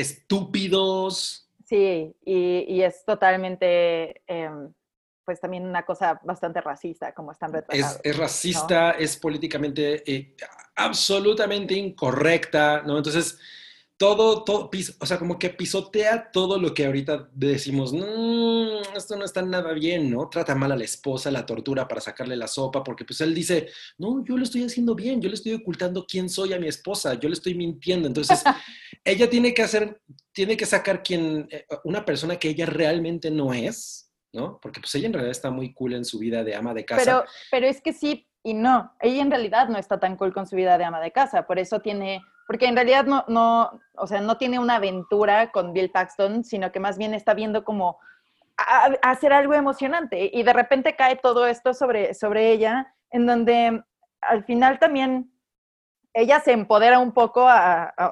[0.00, 1.50] estúpidos.
[1.64, 4.72] Sí, y, y es totalmente, em,
[5.24, 7.96] pues también una cosa bastante racista, como están retratados.
[7.96, 10.34] Es, es racista, es políticamente eh,
[10.76, 12.96] absolutamente incorrecta, ¿no?
[12.96, 13.38] Entonces,
[13.98, 19.16] todo, todo, pis- o sea, como que pisotea todo lo que ahorita decimos, no, esto
[19.16, 20.28] no está nada bien, ¿no?
[20.28, 23.68] Trata mal a la esposa, la tortura para sacarle la sopa, porque pues él dice,
[23.98, 27.14] no, yo lo estoy haciendo bien, yo le estoy ocultando quién soy a mi esposa,
[27.14, 28.06] yo le estoy mintiendo.
[28.06, 28.42] Entonces,
[29.04, 30.00] ella tiene que hacer,
[30.32, 34.60] tiene que sacar quien, eh, una persona que ella realmente no es, ¿no?
[34.62, 37.02] Porque pues ella en realidad está muy cool en su vida de ama de casa.
[37.04, 38.92] Pero, pero es que sí y no.
[39.00, 41.58] Ella en realidad no está tan cool con su vida de ama de casa, por
[41.58, 45.90] eso tiene, porque en realidad no, no, o sea, no tiene una aventura con Bill
[45.90, 47.98] Paxton, sino que más bien está viendo como
[49.02, 53.84] hacer algo emocionante y de repente cae todo esto sobre, sobre ella, en donde
[54.22, 55.30] al final también
[56.14, 57.46] ella se empodera un poco,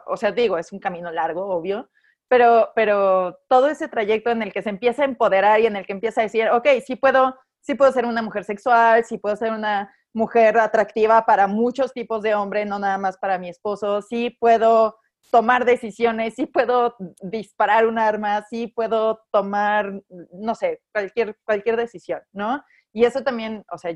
[0.07, 1.89] o sea, digo, es un camino largo, obvio,
[2.29, 5.87] pero, pero todo ese trayecto en el que se empieza a empoderar y en el
[5.87, 9.35] que empieza a decir, ok, sí puedo, sí puedo ser una mujer sexual, sí puedo
[9.35, 14.01] ser una mujer atractiva para muchos tipos de hombre, no nada más para mi esposo,
[14.01, 14.97] sí puedo
[15.31, 19.93] tomar decisiones, sí puedo disparar un arma, sí puedo tomar,
[20.33, 22.65] no sé, cualquier, cualquier decisión, ¿no?
[22.95, 23.95] Y eso también, o sea,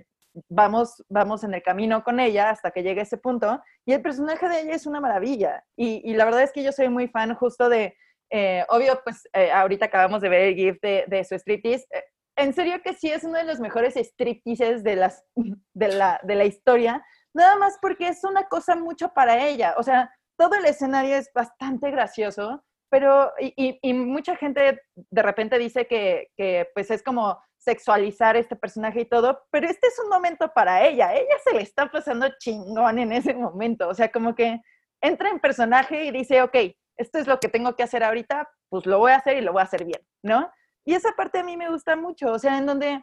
[0.50, 3.58] vamos, vamos en el camino con ella hasta que llegue ese punto.
[3.86, 5.64] Y el personaje de ella es una maravilla.
[5.74, 7.96] Y, y la verdad es que yo soy muy fan justo de,
[8.30, 11.86] eh, obvio, pues eh, ahorita acabamos de ver el GIF de, de su striptease.
[11.90, 12.02] Eh,
[12.40, 16.34] en serio que sí es uno de los mejores stripteases de, las, de, la, de
[16.34, 19.74] la historia, nada más porque es una cosa mucho para ella.
[19.76, 25.22] O sea, todo el escenario es bastante gracioso, pero y, y, y mucha gente de
[25.22, 29.98] repente dice que, que pues es como sexualizar este personaje y todo, pero este es
[30.02, 31.14] un momento para ella.
[31.14, 33.88] Ella se le está pasando chingón en ese momento.
[33.88, 34.60] O sea, como que
[35.02, 36.56] entra en personaje y dice, ok,
[36.96, 39.52] esto es lo que tengo que hacer ahorita, pues lo voy a hacer y lo
[39.52, 40.50] voy a hacer bien, ¿no?
[40.84, 43.02] Y esa parte a mí me gusta mucho, o sea, en donde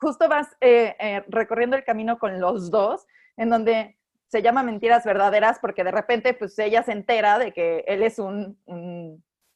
[0.00, 3.06] justo vas eh, eh, recorriendo el camino con los dos,
[3.36, 3.98] en donde
[4.28, 8.18] se llama mentiras verdaderas porque de repente pues ella se entera de que él es
[8.18, 8.58] un,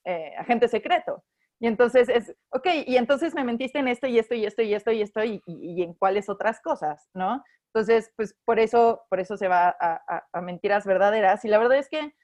[0.05, 1.23] eh, agente secreto.
[1.61, 4.75] Y entonces es, ok, y entonces me mentiste en esto y esto y esto y
[4.75, 7.45] esto y esto y, en cuáles otras cosas, ¿no?
[7.67, 11.45] Entonces, pues por eso, por eso se va a, mentiras verdaderas.
[11.45, 12.15] Y la verdad es que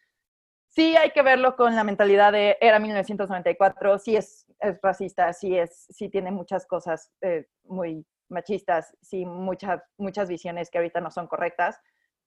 [0.79, 5.57] sí hay que verlo con la mentalidad de era 1994, sí es, es racista, sí,
[5.59, 11.11] es, sí tiene muchas cosas eh, muy machistas, sí muchas, muchas visiones que ahorita no
[11.11, 11.81] son correctas,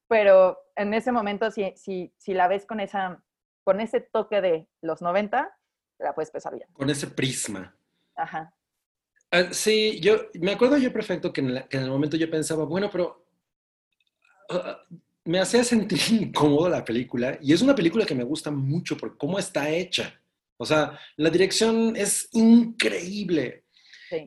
[0.10, 3.24] pero en ese momento si, si, si la ves con, esa,
[3.64, 5.50] con ese toque de los 90,
[6.00, 6.68] la puedes pesar bien.
[6.74, 7.74] Con ese prisma.
[8.16, 8.54] Ajá.
[9.32, 12.30] Uh, sí, yo me acuerdo yo perfecto que en, la, que en, el momento yo
[12.30, 13.26] pensaba, bueno, pero
[14.50, 14.96] uh,
[15.26, 19.18] me hacía sentir incómodo la película y es una película que me gusta mucho por
[19.18, 20.20] cómo está hecha.
[20.58, 23.66] O sea, la dirección es increíble.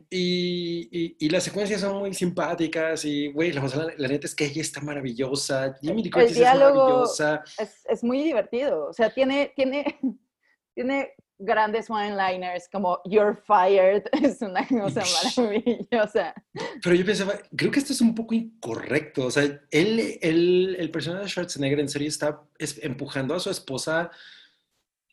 [0.09, 3.61] Y, y, las secuencias son muy simpáticas y, güey, la,
[3.97, 5.75] la, neta es que ella está maravillosa.
[5.79, 7.43] Jimmy Lee Curtis es maravillosa.
[7.59, 8.87] Es, es, muy divertido.
[8.87, 9.99] O sea, tiene, tiene,
[10.73, 14.03] tiene grandes one-liners como You're fired.
[14.23, 15.03] Es una cosa
[15.37, 16.33] maravillosa.
[16.81, 19.25] Pero yo pensaba, creo que esto es un poco incorrecto.
[19.25, 22.41] O sea, él, él el personaje de Schwarzenegger en serio está
[22.81, 24.11] empujando a su esposa.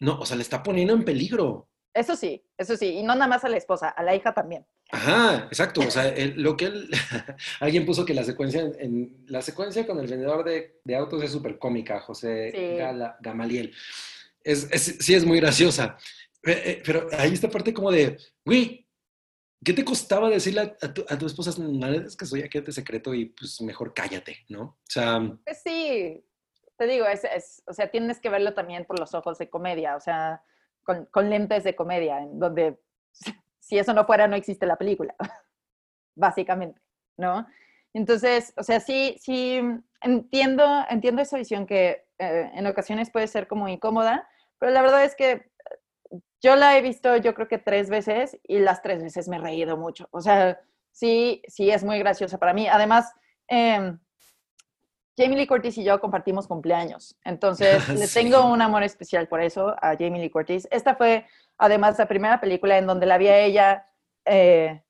[0.00, 1.68] No, o sea, le está poniendo en peligro.
[1.94, 4.64] Eso sí, eso sí, y no nada más a la esposa, a la hija también.
[4.90, 5.82] Ajá, exacto.
[5.82, 6.90] O sea, lo que él,
[7.60, 11.58] alguien puso que la secuencia, en, la secuencia con el vendedor de, autos es súper
[11.58, 12.78] cómica, José
[13.20, 13.74] Gamaliel.
[14.44, 14.68] Es,
[15.00, 15.96] sí es muy graciosa.
[16.44, 18.88] Eh, pero ahí está parte como de, güey,
[19.64, 23.14] ¿qué te costaba decirle a tu, a tu esposa, es que soy aquí de secreto
[23.14, 24.62] y pues mejor cállate, ¿no?
[24.62, 25.20] O sea...
[25.44, 26.24] Pues sí,
[26.76, 30.00] te digo, es, o sea, tienes que verlo también por los ojos de comedia, o
[30.00, 30.42] sea,
[30.82, 32.80] con, lentes de comedia, en donde
[33.60, 35.14] si eso no fuera, no existe la película,
[36.16, 36.80] básicamente,
[37.16, 37.46] ¿no?
[37.94, 39.60] Entonces, o sea, sí, sí,
[40.00, 44.28] entiendo, entiendo esa visión que eh, en ocasiones puede ser como incómoda,
[44.62, 45.50] pero la verdad es que
[46.40, 49.40] yo la he visto yo creo que tres veces y las tres veces me he
[49.40, 50.06] reído mucho.
[50.12, 50.60] O sea,
[50.92, 52.68] sí, sí es muy graciosa para mí.
[52.68, 53.12] Además,
[53.48, 53.92] eh,
[55.18, 59.74] Jamie Lee Curtis y yo compartimos cumpleaños, entonces le tengo un amor especial por eso
[59.82, 60.68] a Jamie Lee Curtis.
[60.70, 61.26] Esta fue
[61.58, 63.90] además la primera película en donde la vi a ella
[64.24, 64.80] eh,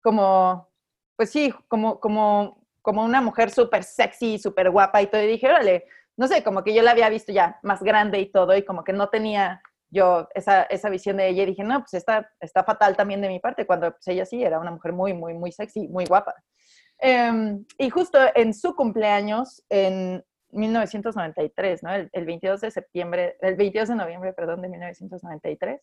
[0.00, 0.70] como,
[1.16, 5.22] pues sí, como, como, como una mujer súper sexy, súper guapa y todo.
[5.22, 5.84] Y dije, órale,
[6.18, 8.82] no sé, como que yo la había visto ya más grande y todo y como
[8.82, 12.64] que no tenía yo esa, esa visión de ella y dije, no, pues está, está
[12.64, 15.52] fatal también de mi parte, cuando pues, ella sí era una mujer muy, muy, muy
[15.52, 16.34] sexy, muy guapa.
[16.98, 21.94] Em, y justo en su cumpleaños, en 1993, ¿no?
[21.94, 25.80] El, 22 de septiembre, el 22 de noviembre, perdón, de 1993,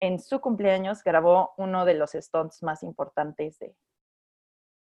[0.00, 3.76] en su cumpleaños grabó uno de los stunts más importantes de...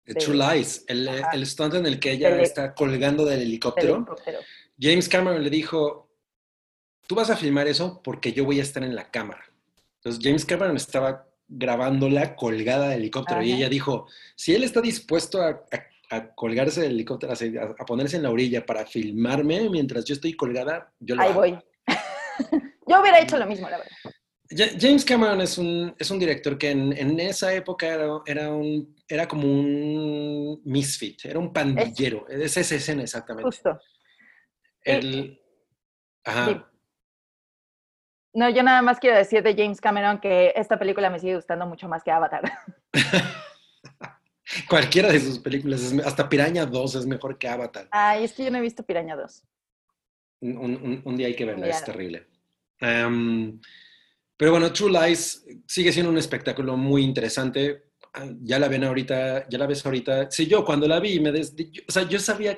[0.05, 4.05] True Lies, el, el, stunt en el que ella está colgando del helicóptero.
[4.79, 6.09] James Cameron le dijo,
[7.07, 9.45] tú vas a filmar eso porque yo voy a estar en la cámara.
[9.97, 13.41] Entonces James Cameron estaba grabándola colgada del helicóptero.
[13.41, 15.63] Y ella dijo, si él está dispuesto a,
[16.35, 21.15] colgarse del helicóptero, a, ponerse en la orilla para filmarme mientras yo estoy colgada, yo
[21.15, 21.59] lo Ahí voy.
[22.87, 23.95] yo hubiera hecho lo mismo, la verdad.
[24.79, 29.27] James Cameron es un, es un director que en, esa época era, era, un, era
[29.27, 32.27] como un misfit, era un pandillero.
[32.27, 33.45] Es, esa escena exactamente.
[33.45, 33.79] Justo.
[34.81, 35.39] El,
[36.23, 36.69] ajá.
[38.33, 41.67] No, yo nada más quiero decir de James Cameron que esta película me sigue gustando
[41.67, 42.41] mucho más que Avatar.
[44.69, 47.87] Cualquiera de sus películas, hasta Piraña 2 es mejor que Avatar.
[47.91, 49.43] Ay, es que yo no he visto Piraña 2.
[50.41, 52.27] Un, día hay que verla, es terrible.
[52.79, 53.59] Em,
[54.37, 57.91] pero bueno, True Lies sigue siendo un espectáculo muy interesante.
[58.13, 60.29] Ah, ya la ven ahorita, ya la ves ahorita.
[60.29, 61.55] Sí, yo cuando la vi, me des,
[61.87, 62.57] o sea, yo sabía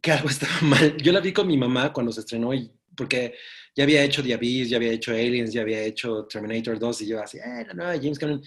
[0.00, 0.96] que algo estaba mal.
[0.98, 3.34] Yo la vi con mi mamá cuando se estrenó y porque
[3.74, 7.06] ya había hecho The Abyss, ya había hecho Aliens, ya había hecho Terminator 2 y
[7.06, 8.42] yo así, eh, la nueva James Cameron.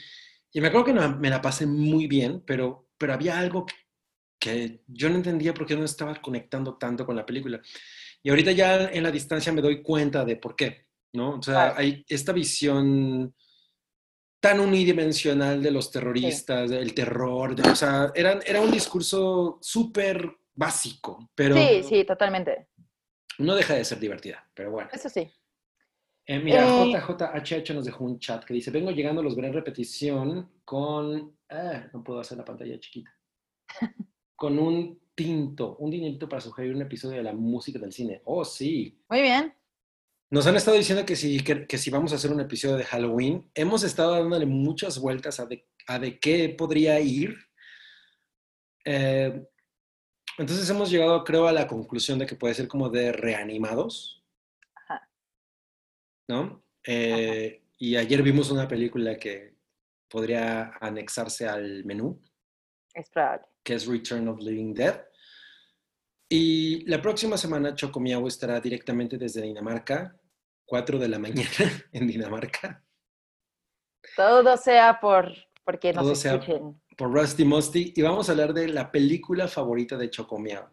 [0.52, 3.66] Y me acuerdo que me la pasé muy bien, pero, pero había algo
[4.39, 7.60] que, yo no entendía por qué no estaba conectando tanto con la película.
[8.22, 10.85] Y ahorita ya en la distancia me doy cuenta de por qué,
[11.16, 11.36] ¿no?
[11.36, 13.34] O sea, hay esta visión
[14.39, 21.32] tan unidimensional de los terroristas, del terror, o sea, era, era un discurso súper básico,
[21.34, 21.55] pero...
[21.55, 22.68] Sí, sí, totalmente
[23.38, 24.89] no deja de ser divertida, pero bueno.
[24.91, 25.30] Eso sí.
[26.28, 30.49] Eh, mira, JJHH nos dejó un chat que dice, vengo llegando, los veré en repetición
[30.63, 31.38] con...
[31.49, 33.11] Ah, no puedo hacer la pantalla chiquita.
[34.36, 38.22] con un tinto, un dinerito para sugerir un episodio de la música del cine.
[38.26, 38.99] Oh, sí.
[39.09, 39.53] Muy bien.
[40.36, 43.50] Nos han estado diciendo que si, que, si vamos a hacer un episodio de Halloween.
[43.56, 47.38] Hemos estado dándole muchas vueltas a de, a de qué podría ir.
[48.84, 49.48] Eh,
[50.38, 54.26] entonces hemos llegado, creo, a la conclusión de que puede ser como de reanimados.
[54.76, 55.10] Ajá.
[56.28, 56.66] ¿No?
[56.86, 59.56] Eh, y ayer vimos una película que
[60.10, 62.22] podría anexarse al menú.
[62.94, 63.46] Es probable.
[63.64, 65.02] Que es Return of Living Dead.
[66.28, 70.20] Y la próxima semana Chocomiao estará directamente desde Dinamarca,
[70.66, 71.49] 4 de la mañana
[71.91, 72.84] en Dinamarca.
[74.16, 75.32] Todo sea por
[75.63, 80.09] porque nos escuchen por Rusty Musty y vamos a hablar de la película favorita de
[80.09, 80.70] Chocomiao.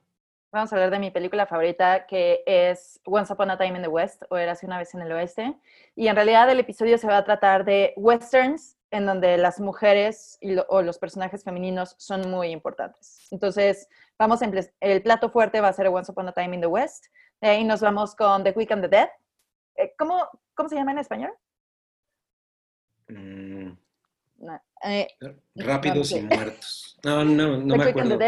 [0.53, 3.89] Vamos a hablar de mi película favorita que es Once Upon a Time in the
[3.89, 5.57] West o Era una vez en el oeste.
[5.97, 10.39] Y en realidad el episodio se va a tratar de westerns en donde las mujeres
[10.69, 13.27] o los personajes femeninos son muy importantes.
[13.31, 13.89] Entonces,
[14.19, 17.07] vamos a el plato fuerte va a ser Once Upon a Time in the West.
[17.41, 19.09] De ahí nos vamos con The Quick and the Dead.
[19.77, 21.33] Eh, ¿Cómo, cómo se llama en español?
[23.09, 23.73] Mm,
[24.85, 25.07] Eh,
[25.55, 26.99] Rápidos y muertos.
[27.05, 28.19] No, no, no me acuerdo.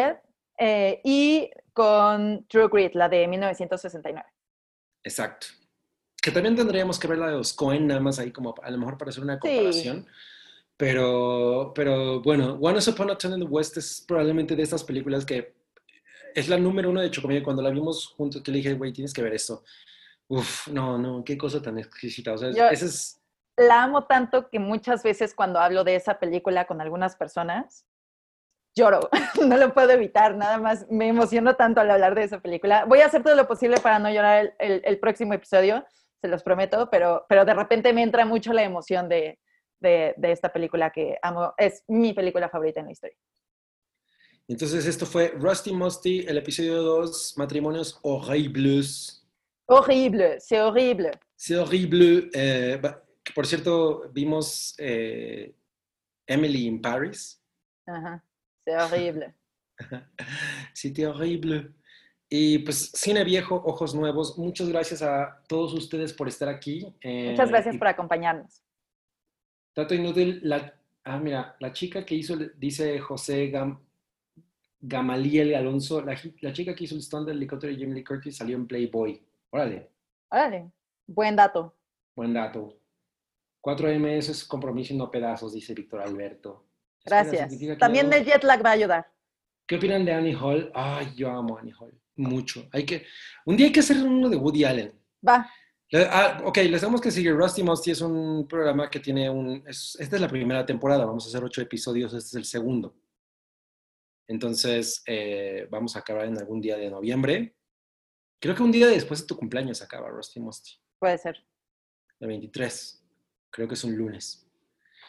[0.59, 4.29] Eh, y con True Grit, la de 1969.
[5.03, 5.49] Exacto.
[6.23, 8.79] Que también tendríamos que ver la de los Cohen, nada más ahí como a lo
[8.79, 10.07] mejor para hacer una comparación.
[10.77, 15.25] Pero, pero bueno, Once Upon a Time in the West es probablemente de estas películas
[15.25, 15.55] que
[16.35, 17.43] es la número uno de Chocomedia.
[17.45, 19.63] Cuando la vimos juntos, le dije, güey, tienes que ver esto.
[20.29, 22.33] Uf, no, no, qué cosa tan exquisita.
[22.33, 23.21] O sea, es...
[23.57, 27.87] La amo tanto que muchas veces cuando hablo de esa película con algunas personas,
[28.75, 29.09] lloro.
[29.47, 32.85] no lo puedo evitar, nada más me emociono tanto al hablar de esa película.
[32.85, 35.85] Voy a hacer todo lo posible para no llorar el, el, próximo episodio,
[36.21, 39.39] se los prometo, pero, pero de repente me entra mucho la emoción de,
[39.81, 41.55] de, de esta película que amo.
[41.57, 43.17] Es mi película favorita en la historia.
[44.47, 49.24] Entonces, esto fue Rusty Musty, el episodio 2, Matrimonios Horribles.
[49.67, 51.11] Horrible, c'est horrible.
[51.37, 52.31] C'est horrible.
[52.35, 52.81] Eh,
[53.35, 55.55] por cierto, vimos eh,
[56.27, 57.41] Emily in Paris.
[57.87, 58.23] Ajá,
[58.65, 59.35] c'est horrible.
[60.75, 61.75] C'était horrible.
[62.29, 64.39] Y pues cine viejo, ojos nuevos.
[64.39, 66.87] Muchas gracias a todos ustedes por estar aquí.
[67.01, 68.63] Eh, Muchas gracias por acompañarnos.
[69.75, 73.81] Dato inútil, la, ah, mira, la chica que hizo, dice José Gam,
[74.81, 76.15] Gamaliel Alonso, la,
[76.53, 79.21] chica que hizo el stand del helicóptero de Jimmy Lee Curtis salió en Playboy.
[79.55, 79.89] Órale.
[80.31, 80.73] Órale.
[81.07, 81.77] Buen dato.
[82.17, 82.77] Buen dato.
[83.63, 86.67] 4M es compromiso y no pedazos, dice Víctor Alberto.
[87.05, 87.57] Gracias.
[87.79, 89.07] También el jet lag va a ayudar.
[89.65, 90.73] ¿Qué opinan de Annie Hall?
[90.75, 91.95] Ay, yo amo a Annie Hall.
[92.17, 92.69] Mucho.
[92.73, 93.07] Hay que,
[93.47, 94.93] un día hay que hacer uno de Woody Allen.
[95.27, 95.49] Va.
[95.93, 97.37] Ah, ok, les damos que seguir.
[97.37, 99.63] Rusty Musty es un programa que tiene un...
[99.69, 102.97] esta es la primera temporada, vamos a hacer ocho episodios, este es el segundo.
[104.27, 107.55] Entonces, eh, vamos a acabar en algún día de noviembre.
[108.41, 110.73] Creo que un día después de tu cumpleaños acaba Rusty Musty.
[110.99, 111.45] Puede ser.
[112.21, 113.05] El 23.
[113.51, 114.49] Creo que es un lunes.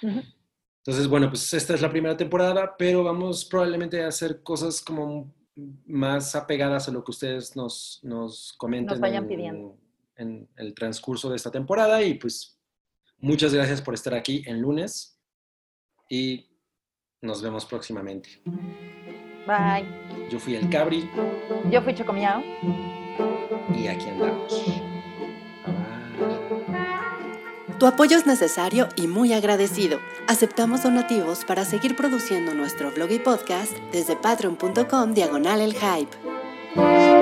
[0.02, 5.34] Entonces, bueno, pues esta es la primera temporada, pero vamos probablemente a hacer cosas como
[5.86, 8.88] más apegadas a lo que ustedes nos, nos comenten.
[8.88, 9.78] Nos vayan pidiendo.
[10.18, 12.58] En el transcurso de esta temporada y pues
[13.18, 15.20] muchas gracias por estar aquí en lunes
[16.10, 16.48] y
[17.22, 18.42] nos vemos próximamente.
[19.46, 20.30] Bye.
[20.30, 21.10] Yo fui el Cabri.
[21.70, 22.42] Yo fui Chocomiao.
[23.74, 24.64] Y aquí andamos.
[27.80, 30.00] Tu apoyo es necesario y muy agradecido.
[30.28, 37.15] Aceptamos donativos para seguir produciendo nuestro blog y podcast desde patreon.com diagonal el hype.